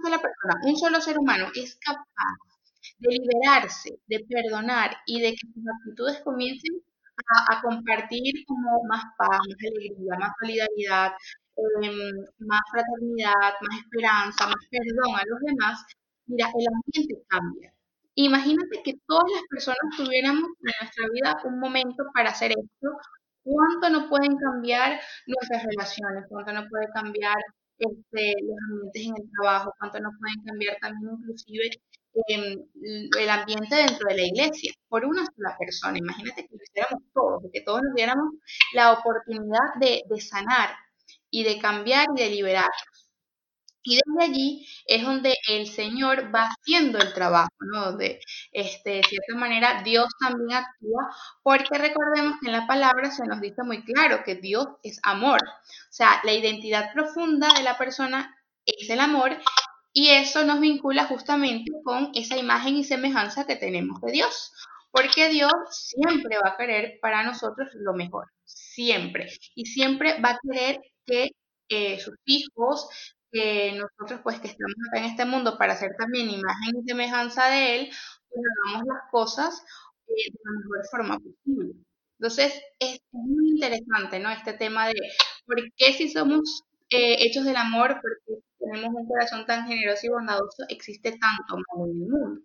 [0.02, 2.04] sola persona, un solo ser humano es capaz
[2.98, 6.82] de liberarse, de perdonar y de que sus actitudes comiencen
[7.50, 11.12] a, compartir como más paz, más alegría, más solidaridad,
[11.82, 15.84] em, más fraternidad, más esperanza, más perdón a los demás,
[16.26, 17.72] mira, el ambiente cambia.
[18.16, 22.88] Imagínate que todas las personas tuviéramos en nuestra vida un momento para hacer esto,
[23.44, 27.36] cuánto no pueden cambiar nuestras relaciones, cuánto no puede cambiar
[27.78, 31.70] este, los ambientes en el trabajo, cuánto no pueden cambiar también inclusive
[32.28, 32.64] Em,
[33.18, 35.98] el ambiente dentro de la iglesia por una sola persona.
[35.98, 38.34] Imagínate que lo hiciéramos todos, que todos nos diéramos
[38.72, 40.76] la oportunidad de, sanar
[41.30, 42.70] y de cambiar y de liberar.
[43.82, 47.86] Y desde allí es donde el Señor va haciendo el trabajo, ¿no?
[47.86, 48.20] Donde,
[48.52, 53.40] este, de cierta manera, Dios también actúa, porque recordemos que en la palabra se nos
[53.40, 55.40] dice muy claro que Dios es amor.
[55.42, 59.36] O sea, la identidad profunda de la persona es el amor
[59.96, 64.52] y eso nos vincula justamente con esa imagen y semejanza que tenemos de Dios,
[64.90, 69.28] porque Dios siempre va a querer para nosotros lo mejor, siempre.
[69.54, 71.30] Y siempre va a querer que
[71.68, 72.88] eh, sus hijos,
[73.30, 77.46] que nosotros pues que estamos acá en este mundo para ser también imagen y semejanza
[77.48, 77.90] de Él,
[78.28, 79.64] pues hagamos las cosas
[80.08, 81.74] eh, de la mejor forma posible.
[82.18, 84.30] Entonces, es muy interesante, ¿no?
[84.30, 84.94] Este tema de
[85.46, 90.10] por qué si somos eh, hechos del amor, porque tenemos un corazón tan generoso y
[90.10, 92.40] bondadoso, existe tanto amor en el mundo.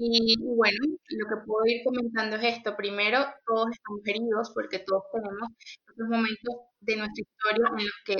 [0.00, 2.76] Y, bueno, lo que puedo ir comentando es esto.
[2.76, 5.48] Primero, todos estamos heridos porque todos tenemos
[5.88, 8.16] esos momentos de nuestra historia en los que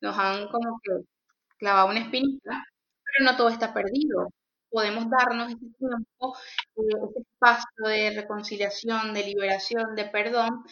[0.00, 0.92] nos han como que
[1.58, 2.64] clavado una espinita,
[3.04, 4.28] pero no todo está perdido.
[4.70, 6.36] Podemos darnos ese tiempo,
[6.76, 10.64] eh, ese espacio de reconciliación, de liberación, de perdón,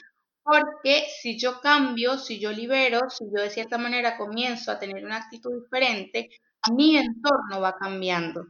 [0.44, 5.04] porque si yo cambio, si yo libero, si yo de cierta manera comienzo a tener
[5.04, 6.28] una actitud diferente,
[6.72, 8.46] mi entorno va cambiando.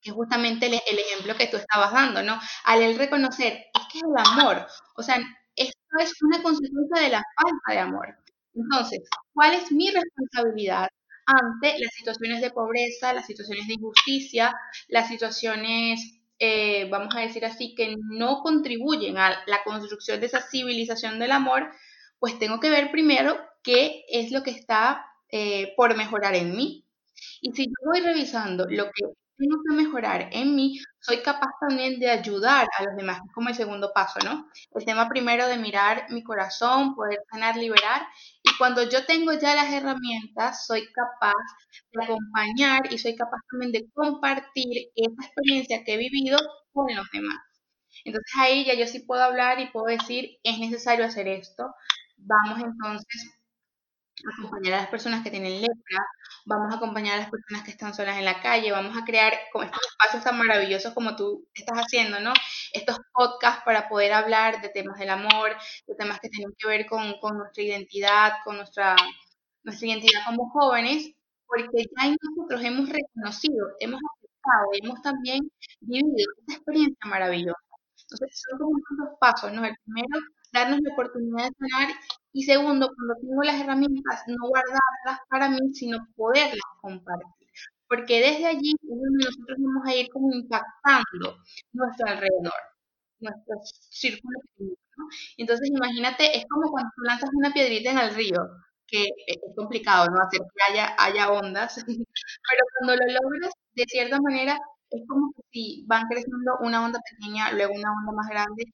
[0.00, 2.40] Que es justamente el, ejemplo que tú estabas dando, ¿no?
[2.64, 4.66] Al reconocer, es que es el amor.
[4.96, 5.18] O sea,
[5.54, 8.16] esto es una consecuencia de la falta de amor.
[8.54, 9.00] Entonces,
[9.34, 10.88] ¿cuál es mi responsabilidad
[11.26, 14.54] ante las situaciones de pobreza, las situaciones de injusticia,
[14.88, 20.40] las situaciones eh, vamos a decir así, que no contribuyen a la construcción de esa
[20.40, 21.70] civilización del amor,
[22.18, 26.84] pues tengo que ver primero qué es lo que está eh, por mejorar en mí.
[27.40, 29.04] Y si yo voy revisando lo que
[29.42, 33.54] tengo que mejorar en mí, soy capaz también de ayudar a los demás, como el
[33.54, 34.46] segundo paso, ¿no?
[34.74, 38.06] El tema primero de mirar mi corazón, poder sanar, liberar,
[38.42, 41.32] Y cuando yo tengo ya las herramientas, soy capaz
[41.92, 46.38] de acompañar y soy capaz también de compartir esa experiencia que he vivido
[46.72, 47.38] con los demás.
[48.04, 51.74] Entonces ahí ya yo sí puedo hablar y puedo decir, es necesario hacer esto.
[52.16, 53.41] Vamos entonces
[54.30, 56.06] acompañar a las personas que tienen lepra,
[56.46, 59.32] vamos a acompañar a las personas que están solas en la calle, vamos a crear
[59.32, 62.32] estos espacios tan maravillosos como tú estás haciendo, ¿no?
[62.72, 65.56] Estos podcasts para poder hablar de temas del amor,
[65.86, 68.96] de temas que tienen que ver con, con nuestra identidad, con nuestra,
[69.64, 71.12] nuestra identidad como jóvenes,
[71.46, 74.32] porque ya nosotros hemos reconocido, hemos aceptado
[74.82, 75.40] hemos también
[75.80, 77.58] vivido esta experiencia maravillosa.
[78.02, 79.64] Entonces, son como dos pasos, ¿no?
[79.64, 80.20] El primero,
[80.52, 81.94] darnos la oportunidad de sanar
[82.32, 87.48] y segundo, cuando tengo las herramientas, no guardarlas para mí, sino poderlas compartir.
[87.88, 91.36] Porque desde allí nosotros vamos a ir como impactando
[91.72, 92.52] nuestro alrededor,
[93.20, 93.56] nuestro
[93.90, 94.38] círculo.
[95.36, 98.38] Entonces imagínate, es como cuando tú lanzas una piedrita en el río,
[98.86, 100.20] que es complicado, ¿no?
[100.22, 104.58] Hacer que haya, haya ondas, pero cuando lo logras, de cierta manera,
[104.90, 108.64] es como si van creciendo una onda pequeña, luego una onda más grande,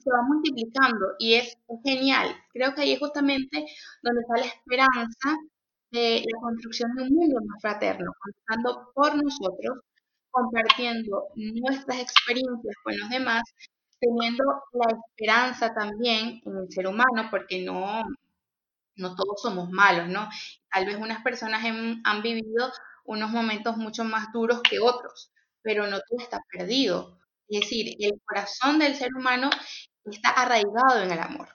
[0.00, 2.34] se va multiplicando y es genial.
[2.52, 3.66] Creo que ahí es justamente
[4.02, 5.36] donde está la esperanza
[5.90, 9.78] de la construcción de un mundo más fraterno, comenzando por nosotros,
[10.30, 13.42] compartiendo nuestras experiencias con los demás,
[14.00, 18.02] teniendo la esperanza también en el ser humano, porque no,
[18.96, 20.28] no todos somos malos, ¿no?
[20.72, 22.72] Tal vez unas personas han vivido
[23.04, 25.30] unos momentos mucho más duros que otros,
[25.62, 27.18] pero no todo está perdido.
[27.48, 29.50] Es decir, el corazón del ser humano
[30.04, 31.48] está arraigado en el amor,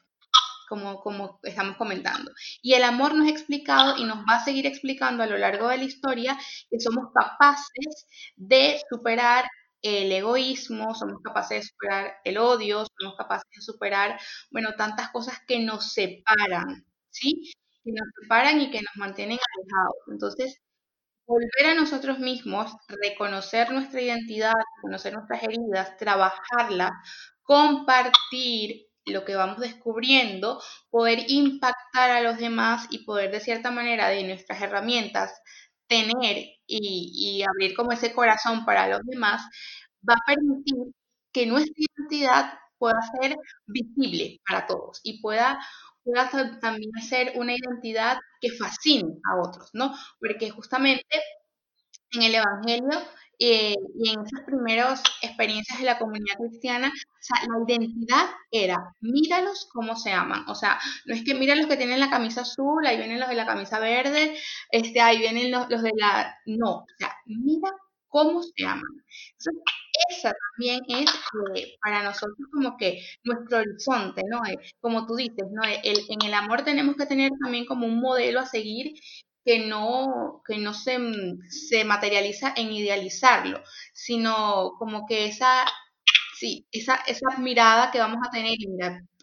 [0.68, 2.32] como, como estamos comentando.
[2.62, 5.68] Y el amor nos ha explicado y nos va a seguir explicando a lo largo
[5.70, 6.38] de la historia
[6.70, 9.46] que somos capaces de superar
[9.82, 14.20] el egoísmo, somos capaces de superar el odio, somos capaces de superar,
[14.52, 17.54] bueno, tantas cosas que nos separan, ¿sí?
[17.84, 19.96] Que nos separan y que nos mantienen alejados.
[20.12, 20.62] Entonces,
[21.30, 26.92] volver a nosotros mismos, reconocer nuestra identidad, reconocer nuestras heridas, trabajarla,
[27.44, 34.10] compartir lo que vamos descubriendo, poder impactar a los demás y poder de cierta manera
[34.10, 35.32] de nuestras herramientas
[35.88, 39.42] tener y, abrir como ese corazón para los demás,
[40.08, 40.76] va a permitir
[41.32, 43.36] que nuestra identidad pueda ser
[43.68, 45.60] visible para todos y pueda,
[46.04, 49.94] pueda también ser una identidad que fascine a otros, ¿no?
[50.20, 51.06] Porque justamente
[52.12, 53.00] en el Evangelio
[53.42, 58.96] eh, y en esas primeras experiencias de la comunidad cristiana, o sea, la identidad era,
[59.00, 60.44] míralos cómo se aman.
[60.50, 63.30] O sea, no es que mira los que tienen la camisa azul, ahí vienen los
[63.30, 64.36] de la camisa verde,
[64.72, 66.36] este, ahí vienen los, los de la...
[66.46, 67.70] No, o sea, mira
[68.10, 68.84] cómo se aman.
[70.10, 71.10] Esa también es
[71.56, 74.46] eh, para nosotros como que nuestro horizonte, ¿no?
[74.46, 75.62] Eh, como tú dices, ¿no?
[75.64, 78.94] El, en el amor tenemos que tener también como un modelo a seguir
[79.46, 80.98] que no, que no se,
[81.50, 83.62] se materializa en idealizarlo,
[83.94, 85.66] sino como que esa,
[86.36, 88.58] sí, esa, esa mirada que vamos a tener,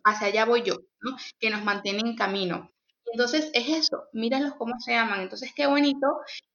[0.04, 1.16] hacia allá voy yo, ¿no?
[1.40, 2.72] que nos mantiene en camino.
[3.12, 5.20] Entonces es eso, míralos cómo se aman.
[5.20, 6.06] Entonces qué bonito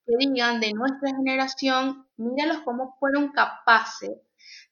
[0.05, 4.11] que digan de nuestra generación, míralos cómo fueron capaces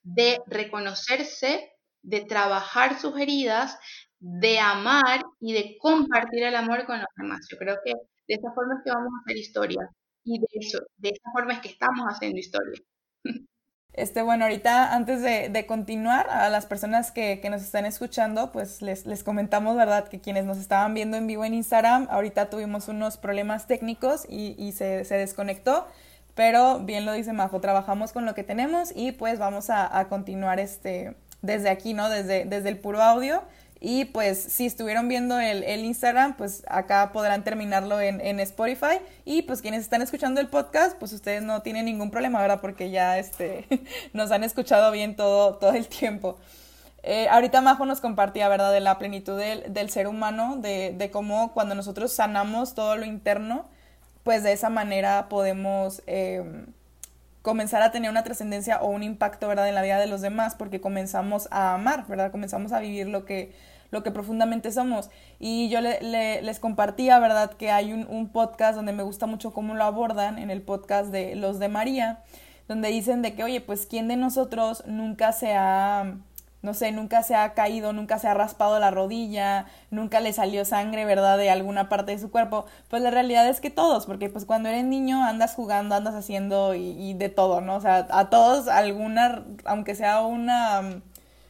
[0.03, 3.77] de reconocerse, de trabajar sus heridas,
[4.19, 7.47] de amar y de compartir el amor con los demás.
[7.49, 9.89] Yo creo que de esa forma es que vamos a hacer historia.
[10.23, 12.79] Y de eso, de esa forma es que estamos haciendo historia.
[13.99, 19.05] Este, bueno, ahorita antes de, continuar, a las personas que, nos están escuchando, pues les,
[19.05, 20.07] les, comentamos, ¿verdad?
[20.07, 24.71] Que quienes nos estaban viendo en vivo en Instagram, ahorita tuvimos unos problemas técnicos y,
[24.71, 25.85] se, desconectó,
[26.33, 30.07] pero bien lo dice Majo, trabajamos con lo que tenemos y pues vamos a, a
[30.07, 32.09] continuar este, desde aquí, ¿no?
[32.09, 33.43] Desde, desde el puro audio.
[33.81, 38.99] Y pues si estuvieron viendo el, Instagram, pues acá podrán terminarlo en, Spotify.
[39.23, 42.59] Y pues quienes están escuchando el podcast, pues ustedes no tienen ningún problema, ¿verdad?
[42.59, 43.67] Porque ya este,
[44.13, 46.37] nos han escuchado bien todo, todo el tiempo.
[47.03, 48.73] Eh, ahorita Majo nos compartía, ¿verdad?
[48.73, 53.65] De la plenitud del, ser humano, de, de, cómo cuando nosotros sanamos todo lo interno,
[54.23, 56.01] pues de esa manera podemos...
[56.05, 56.67] Em,
[57.41, 60.55] comenzar a tener una trascendencia o un impacto, ¿verdad?, en la vida de los demás,
[60.55, 62.31] porque comenzamos a amar, ¿verdad?
[62.31, 63.53] Comenzamos a vivir lo que,
[63.91, 65.09] lo que profundamente somos.
[65.39, 69.83] Y yo les compartía, ¿verdad?, que hay un, podcast donde me gusta mucho cómo lo
[69.83, 72.19] abordan, en el podcast de Los de María,
[72.67, 76.17] donde dicen de que, oye, pues, ¿quién de nosotros nunca se ha
[76.61, 80.65] no sé, nunca se ha caído, nunca se ha raspado la rodilla, nunca le salió
[80.65, 82.65] sangre, ¿verdad?, de alguna parte de su cuerpo.
[82.89, 86.75] Pues la realidad es que todos, porque pues cuando eres niño andas jugando, andas haciendo
[86.75, 87.75] y, y de todo, ¿no?
[87.75, 91.01] O sea, a todos alguna, aunque sea una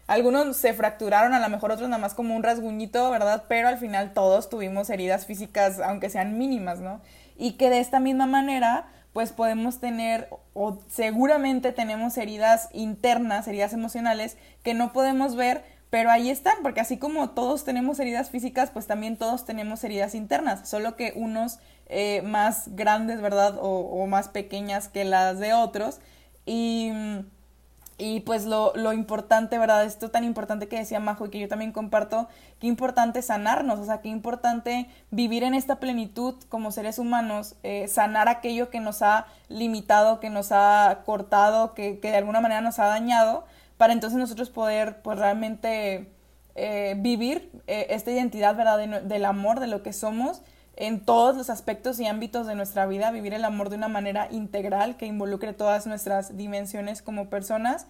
[0.09, 3.43] algunos se fracturaron, a lo mejor otros nada más como un rasguñito, ¿verdad?
[3.47, 6.99] Pero al final todos tuvimos heridas físicas, aunque sean mínimas, ¿no?
[7.39, 13.73] Y que de esta misma manera, pues podemos tener, o seguramente tenemos heridas internas, heridas
[13.73, 18.69] emocionales, que no podemos ver, pero ahí están, porque así como todos tenemos heridas físicas,
[18.69, 21.57] pues también todos tenemos heridas internas, solo que unos
[21.87, 23.57] eh, más grandes, ¿verdad?
[23.57, 25.99] O, o, más pequeñas que las de otros.
[26.45, 26.91] Y,
[27.99, 29.83] y pues lo, lo, importante, ¿verdad?
[29.83, 32.29] Esto tan importante que decía Majo y que yo también comparto,
[32.59, 37.87] qué importante sanarnos, o sea, qué importante vivir en esta plenitud como seres humanos, eh,
[37.87, 42.61] sanar aquello que nos ha limitado, que nos ha cortado, que, que de alguna manera
[42.61, 43.45] nos ha dañado
[43.77, 46.11] para entonces nosotros poder pues realmente
[46.55, 49.01] eh, vivir eh, esta identidad, ¿verdad?
[49.03, 50.41] del amor, de lo que somos
[50.79, 54.29] en todos los aspectos y ámbitos de nuestra vida, vivir el amor de una manera
[54.31, 57.85] integral que involucre todas nuestras dimensiones como personas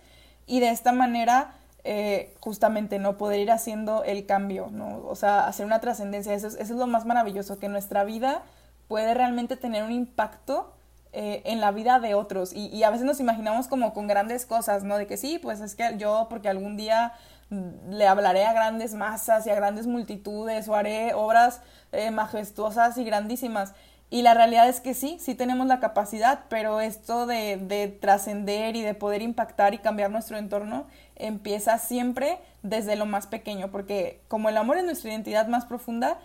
[0.47, 5.03] y de esta manera eh, justamente no poder ir haciendo el cambio, ¿no?
[5.07, 8.41] O sea, hacer una trascendencia, eso, es lo más maravilloso, que nuestra vida
[8.87, 10.73] puede realmente tener un impacto
[11.13, 12.53] eh, en la vida de otros.
[12.53, 14.97] Y, y, a veces nos imaginamos como con grandes cosas, ¿no?
[14.97, 17.13] De que sí, pues es que yo, porque algún día
[17.49, 23.03] le hablaré a grandes masas y a grandes multitudes o haré obras eh, majestuosas y
[23.03, 23.73] grandísimas.
[24.11, 28.75] Y la realidad es que sí, sí tenemos la capacidad, pero esto de, de trascender
[28.75, 34.21] y de poder impactar y cambiar nuestro entorno empieza siempre desde lo más pequeño, porque
[34.27, 36.17] como el amor es nuestra identidad más profunda,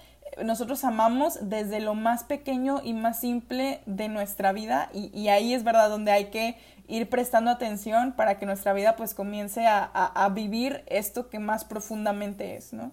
[0.43, 5.65] nosotros amamos desde lo más pequeño y más simple de nuestra vida y, ahí es
[5.65, 6.57] verdad donde hay que
[6.89, 12.57] ir prestando atención para que nuestra vida pues comience a, vivir esto que más profundamente
[12.57, 12.93] es, ¿no?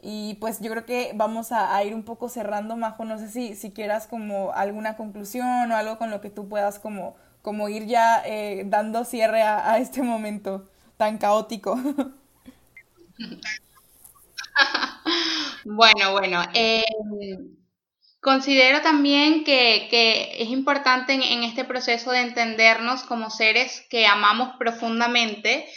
[0.00, 3.54] Y pues yo creo que vamos a, ir un poco cerrando, Majo, no sé si,
[3.54, 7.86] si quieras como alguna conclusión o algo con lo que tú puedas como, como ir
[7.86, 11.78] ya eh, dando cierre a, a este momento tan caótico.
[15.64, 16.42] Bueno, bueno.
[16.54, 16.84] Eh,
[18.20, 24.56] considero también que, que es importante en, este proceso de entendernos como seres que amamos
[24.58, 25.68] profundamente,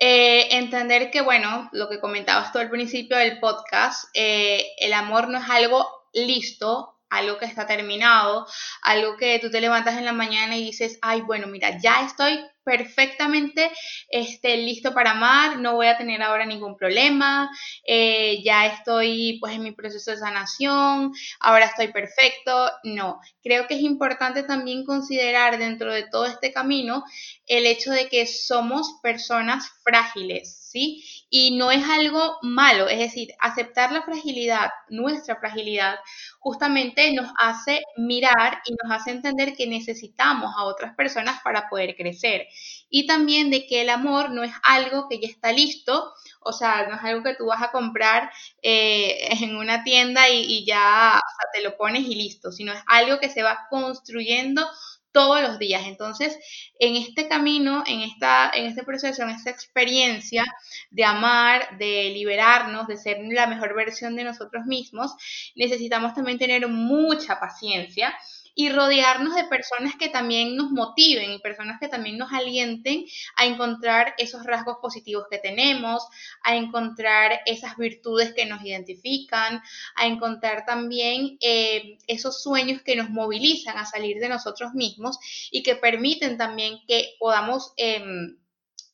[0.00, 5.28] eh, entender que, bueno, lo que comentabas tú al principio del podcast, eh, el amor
[5.28, 8.46] no es algo listo, algo que está terminado,
[8.82, 12.44] algo que tú te levantas en la mañana y dices, ay, bueno, mira, ya estoy
[12.68, 13.70] perfectamente
[14.10, 17.50] este, listo para amar, no voy a tener ahora ningún problema,
[17.86, 22.70] eh, ya estoy pues en mi proceso de sanación, ahora estoy perfecto.
[22.84, 27.04] No, creo que es importante también considerar dentro de todo este camino
[27.46, 31.02] el hecho de que somos personas frágiles, ¿sí?
[31.30, 35.96] Y no es algo malo, es decir, aceptar la fragilidad, nuestra fragilidad,
[36.38, 41.96] justamente nos hace mirar y nos hace entender que necesitamos a otras personas para poder
[41.96, 42.46] crecer.
[42.88, 46.86] Y también de que el amor no es algo que ya está listo, o sea,
[46.88, 48.30] no es algo que tú vas a comprar
[48.62, 51.20] eh, en una tienda y, y ya
[51.52, 54.66] te lo pones y listo, sino es algo que se va construyendo
[55.12, 55.82] todos los días.
[55.86, 56.38] Entonces,
[56.78, 60.44] en este camino, en, esta, en este proceso, en esta experiencia
[60.90, 65.12] de amar, de liberarnos, de ser la mejor versión de nosotros mismos,
[65.54, 68.14] necesitamos también tener mucha paciencia
[68.58, 73.04] y rodearnos de personas que también nos motiven y personas que también nos alienten
[73.36, 76.04] a encontrar esos rasgos positivos que tenemos,
[76.42, 79.62] a encontrar esas virtudes que nos identifican,
[79.94, 85.20] a encontrar también eh, esos sueños que nos movilizan a salir de nosotros mismos
[85.52, 88.38] y que permiten también que podamos em,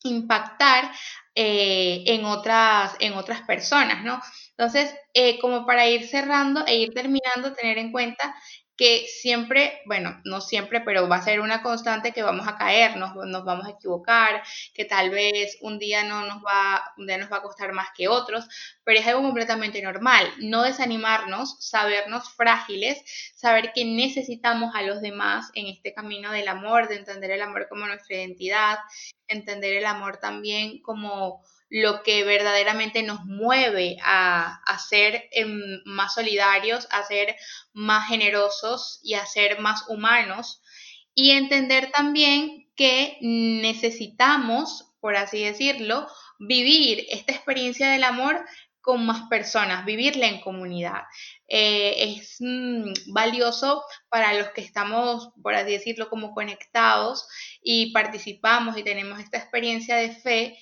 [0.03, 0.91] impactar
[1.33, 4.21] eh, en, otras, en otras personas, ¿no?
[4.51, 8.35] Entonces, eh, como para ir cerrando e ir terminando, tener en cuenta
[8.77, 12.97] que siempre, bueno, no siempre, pero va a ser una constante que vamos a caer,
[12.97, 17.17] nos, nos, vamos a equivocar, que tal vez un día no nos va, un día
[17.17, 18.47] nos va a costar más que otros,
[18.83, 20.29] pero es algo completamente normal.
[20.39, 23.01] No desanimarnos, sabernos frágiles,
[23.35, 27.67] saber que necesitamos a los demás en este camino del amor, de entender el amor
[27.69, 28.79] como nuestra identidad,
[29.27, 36.87] entender el amor también como lo que verdaderamente nos mueve a, ser em, más solidarios,
[36.91, 37.35] a ser
[37.73, 40.61] más generosos y a ser más humanos.
[41.13, 46.07] Y entender también que necesitamos, por así decirlo,
[46.39, 48.45] vivir esta experiencia del amor
[48.85, 51.01] con más personas, vivirla en comunidad.
[51.47, 57.27] Eh, es mm, valioso para los que estamos, por así decirlo, como conectados
[57.63, 60.59] y participamos y tenemos esta experiencia de fe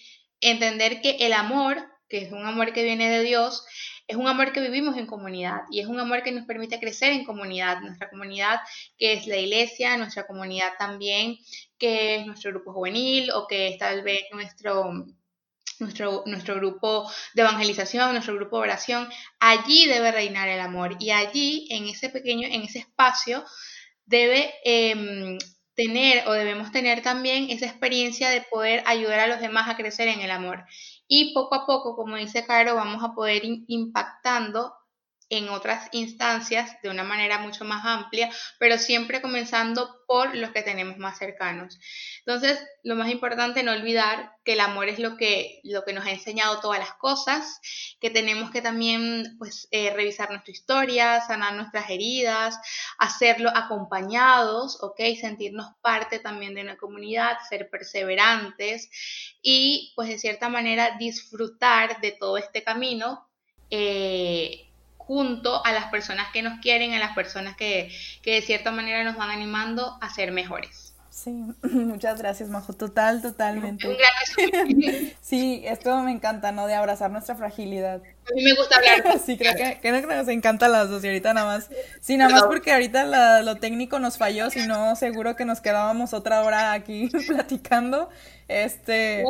[0.49, 3.65] entender que el amor, que es un amor que viene de Dios,
[4.07, 7.13] es un amor que vivimos en comunidad y es un amor que nos permite crecer
[7.13, 8.59] en comunidad, nuestra comunidad
[8.97, 11.37] que es la iglesia, nuestra comunidad también
[11.77, 15.05] que es nuestro grupo juvenil o que es tal vez nuestro
[15.79, 21.11] nuestro, nuestro grupo de evangelización, nuestro grupo de oración, allí debe reinar el amor y
[21.11, 23.43] allí, en ese pequeño, en ese espacio,
[24.05, 25.37] debe em,
[25.75, 30.07] tener o debemos tener también esa experiencia de poder ayudar a los demás a crecer
[30.07, 30.65] en el amor.
[31.07, 34.73] Y poco a poco, como dice Caro, vamos a poder ir impactando
[35.37, 38.29] en otras instancias de una manera mucho más amplia,
[38.59, 41.79] pero siempre comenzando por los que tenemos más cercanos.
[42.19, 46.05] Entonces, lo más importante, no olvidar que el amor es lo que, lo que nos
[46.05, 47.59] ha enseñado todas las cosas,
[47.99, 52.59] que tenemos que también pues, eh, revisar nuestra historia, sanar nuestras heridas,
[52.99, 54.99] hacerlo acompañados, ¿ok?
[55.19, 58.89] Sentirnos parte también de una comunidad, ser perseverantes
[59.41, 63.27] y pues de cierta manera disfrutar de todo este camino.
[63.75, 64.32] Eh,
[65.13, 69.03] junto a las personas que nos quieren, a las personas que, que de cierta manera
[69.03, 70.95] nos van animando a ser mejores.
[71.11, 71.29] Sí,
[71.61, 72.73] muchas gracias, Majo.
[72.73, 73.87] Total, totalmente.
[73.87, 73.95] Un
[75.21, 76.65] sí, esto me encanta, ¿no?
[76.65, 78.01] De abrazar nuestra fragilidad.
[78.29, 79.19] A mí me gusta hablar.
[79.25, 81.69] sí, creo que, creo que nos encanta las dos y ahorita nada más.
[82.01, 86.13] Sí, nada más porque ahorita lo técnico nos falló, si no, seguro que nos quedábamos
[86.13, 88.09] otra hora aquí platicando.
[88.49, 89.23] Este.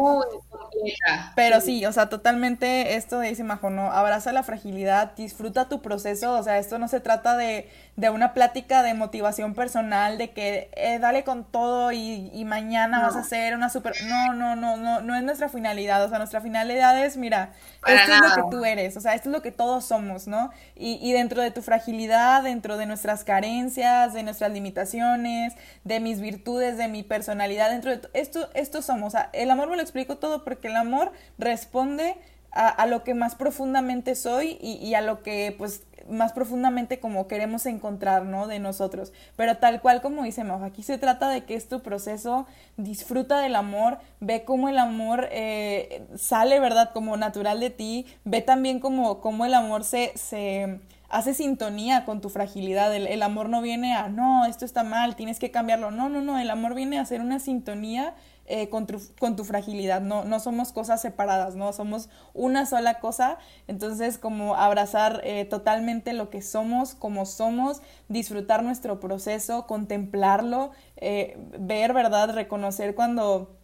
[1.36, 3.92] pero sí, o sea, totalmente esto dice Majo, ¿no?
[3.92, 8.34] Abraza la fragilidad, disfruta tu proceso, o sea, esto no se trata de, de una
[8.34, 13.24] plática de motivación personal, de que eh, dale con todo y, y mañana vas a
[13.24, 13.94] ser una super.
[14.06, 17.54] No, no, no, no, no es nuestra finalidad, o sea, nuestra finalidad es, mira,
[17.86, 20.52] esto es lo que tú eres, o sea, esto es lo que todos somos, ¿no?
[20.76, 25.54] Y, dentro de tu fragilidad, dentro de nuestras carencias, de nuestras limitaciones,
[25.84, 29.70] de mis virtudes, de mi personalidad, dentro de esto, esto somos, o sea, el amor
[29.70, 32.16] me lo explico todo porque el amor responde
[32.52, 37.28] a, lo que más profundamente soy y, y, a lo que pues más profundamente como
[37.28, 38.48] queremos encontrar, ¿no?
[38.48, 39.14] De nosotros.
[39.36, 42.46] Pero tal cual como dice Mau, aquí se trata de que es tu proceso,
[42.78, 46.92] disfruta del amor, ve cómo el amor eh, sale, ¿verdad?
[46.94, 50.80] Como natural de ti, ve también como, cómo el amor se, se
[51.10, 52.94] hace sintonía con tu fragilidad.
[52.94, 55.92] El, el, amor no viene a, no, esto está mal, tienes que cambiarlo.
[55.92, 58.14] No, no, no, el amor viene a hacer una sintonía
[58.46, 63.00] eh, con, tu, con, tu, fragilidad, no, no somos cosas separadas, no somos una sola
[63.00, 63.38] cosa,
[63.68, 71.38] entonces como abrazar eh, totalmente lo que somos, como somos, disfrutar nuestro proceso, contemplarlo, eh,
[71.58, 72.34] ver, ¿verdad?
[72.34, 73.56] Reconocer cuando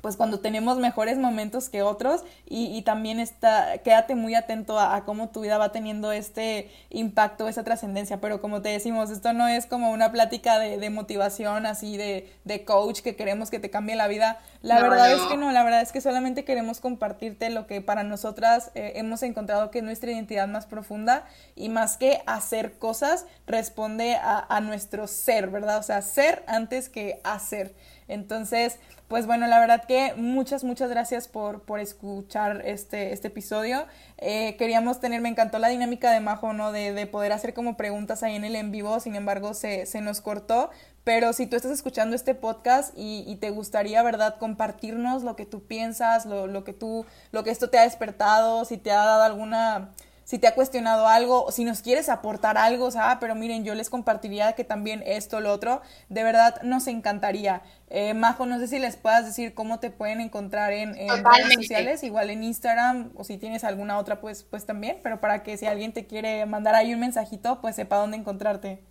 [0.00, 5.04] pues cuando tenemos mejores momentos que otros y, y también está, quédate muy atento a,
[5.04, 9.48] cómo tu vida va teniendo este impacto, esa trascendencia, pero como te decimos, esto no
[9.48, 13.70] es como una plática de, de motivación así de, de, coach que queremos que te
[13.70, 17.50] cambie la vida, la verdad es que no, la verdad es que solamente queremos compartirte
[17.50, 21.24] lo que para nosotras eh, hemos encontrado que es nuestra identidad más profunda
[21.56, 25.78] y más que hacer cosas, responde a, a nuestro ser, ¿verdad?
[25.78, 27.74] O sea, ser antes que hacer.
[28.08, 28.78] Entonces,
[29.08, 33.86] pues bueno, la verdad que muchas, muchas gracias por, por escuchar este, este episodio.
[34.18, 36.72] Eh, queríamos tener, me encantó la dinámica de Majo, ¿no?
[36.72, 40.02] De, de, poder hacer como preguntas ahí en el en vivo, sin embargo se, se
[40.02, 40.70] nos cortó.
[41.04, 45.46] Pero si tú estás escuchando este podcast y, y, te gustaría, ¿verdad?, compartirnos lo que
[45.46, 49.04] tú piensas, lo, lo que tú, lo que esto te ha despertado, si te ha
[49.04, 49.94] dado alguna
[50.28, 53.64] si te ha cuestionado algo, o si nos quieres aportar algo, o sea, pero miren,
[53.64, 57.62] yo les compartiría que también esto, lo otro, de verdad nos encantaría.
[57.88, 62.02] Eh, Majo, no sé si les puedas decir cómo te pueden encontrar en, redes sociales,
[62.02, 65.64] igual en Instagram, o si tienes alguna otra, pues, pues también, pero para que si
[65.64, 68.82] alguien te quiere mandar ahí un mensajito, pues sepa dónde encontrarte.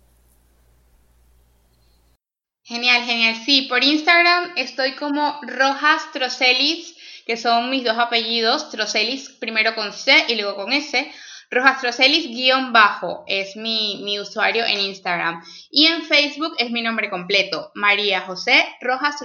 [2.64, 3.36] Genial, genial.
[3.46, 9.92] Sí, por Instagram estoy como Rojas Trocelis, que son mis dos apellidos, Trocelis primero con
[9.92, 11.08] C y luego con S.
[11.50, 15.42] Rojastrocelis-bajo es mi, mi, usuario en Instagram.
[15.70, 19.16] Y en Facebook es mi nombre completo, María José Rojas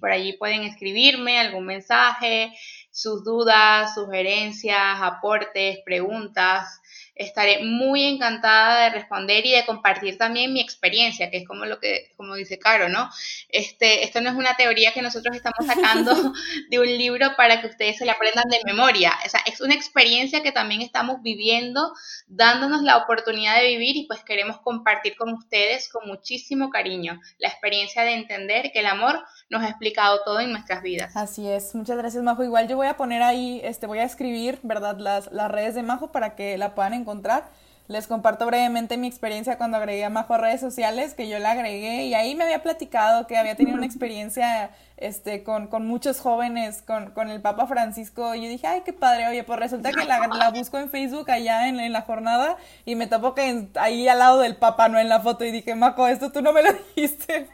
[0.00, 2.52] Por allí pueden escribirme algún mensaje,
[2.90, 6.80] sus dudas, sugerencias, aportes, preguntas
[7.16, 11.80] estaré muy encantada de responder y de compartir también mi experiencia, que es como lo
[11.80, 13.08] que, como dice Caro, ¿no?
[13.48, 16.12] Este, esto no es una teoría que nosotros estamos sacando
[16.70, 19.14] de un libro para que ustedes se la aprendan de memoria.
[19.24, 21.94] O sea, es una experiencia que también estamos viviendo,
[22.26, 27.48] dándonos la oportunidad de vivir y pues queremos compartir con ustedes con muchísimo cariño la
[27.48, 31.16] experiencia de entender que el amor nos ha explicado todo en nuestras vidas.
[31.16, 32.44] Así es, muchas gracias Majo.
[32.44, 34.98] Igual yo voy a poner ahí, este, voy a escribir, ¿verdad?
[34.98, 37.05] Las, las redes de Majo para que la puedan encontrar.
[37.88, 41.52] Les comparto brevemente mi experiencia cuando agregué a Majo a redes sociales, que yo la
[41.52, 46.18] agregué y ahí me había platicado que había tenido una experiencia este, con, con muchos
[46.18, 48.34] jóvenes, con, con, el Papa Francisco.
[48.34, 51.30] Y yo dije, ay, qué padre, oye, pues resulta que la, la busco en Facebook
[51.30, 54.98] allá en, en, la jornada y me topo que ahí al lado del Papa, no
[54.98, 55.44] en la foto.
[55.44, 57.48] Y dije, Majo, esto tú no me lo dijiste.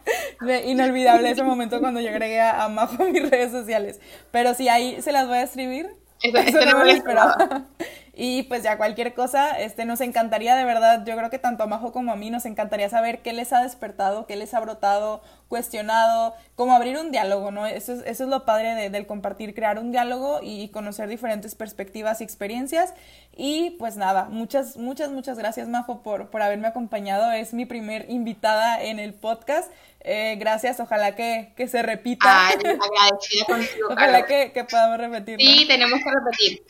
[0.65, 4.01] Inolvidable ese momento cuando yo agregué a, a Majo a mis redes sociales.
[4.31, 7.67] Pero sí, ahí se las voy a escribir Eso, no me lo esperaba.
[8.15, 11.67] Y pues ya cualquier cosa, este, nos encantaría de verdad, yo creo que tanto a
[11.67, 15.23] Majo como a mí nos encantaría saber qué les ha despertado, qué les ha brotado,
[15.49, 17.67] cuestionado, cómo abrir un diálogo, ¿no?
[17.67, 21.55] Eso es, eso es lo padre de, del compartir, crear un diálogo y conocer diferentes
[21.55, 22.93] perspectivas y experiencias.
[23.35, 27.33] Y pues nada, muchas, muchas, muchas gracias Majo por, por haberme acompañado.
[27.33, 29.71] Es mi primer invitada en el podcast.
[30.05, 32.49] Eh, gracias, ojalá que, que se repita.
[32.49, 33.89] Ay, agradecida contigo.
[33.91, 35.39] ojalá que, que, podamos repetir.
[35.39, 36.63] Sí, tenemos que repetir.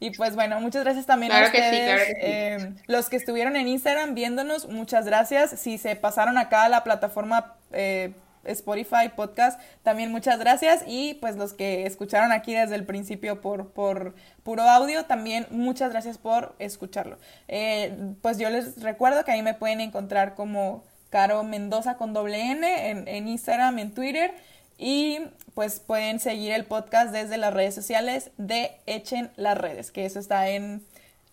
[0.00, 2.14] Y pues bueno, muchas gracias también a ustedes.
[2.22, 5.60] Eh, los que estuvieron en Instagram viéndonos, muchas gracias.
[5.60, 8.14] Si se pasaron acá a la plataforma eh,
[8.44, 10.82] Spotify Podcast, también muchas gracias.
[10.86, 15.90] Y pues los que escucharon aquí desde el principio por, por puro audio, también muchas
[15.90, 17.18] gracias por escucharlo.
[17.48, 22.50] Eh, pues yo les recuerdo que ahí me pueden encontrar como Caro Mendoza con doble
[22.50, 24.32] N en, en Instagram, en Twitter.
[24.78, 25.18] Y
[25.54, 30.18] pues pueden seguir el podcast desde las redes sociales de Echen las redes, que eso
[30.18, 30.82] está en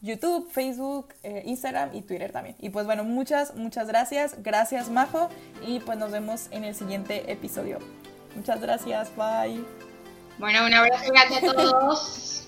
[0.02, 2.56] YouTube, Facebook, eh, Instagram y Twitter también.
[2.60, 4.44] Y pues bueno, muchas, muchas gracias.
[4.44, 5.30] Gracias, Majo.
[5.66, 7.80] Y pues nos vemos en el siguiente episodio.
[8.36, 9.10] Muchas gracias.
[9.16, 9.64] Bye.
[10.38, 12.47] Bueno, un abrazo grande a todos.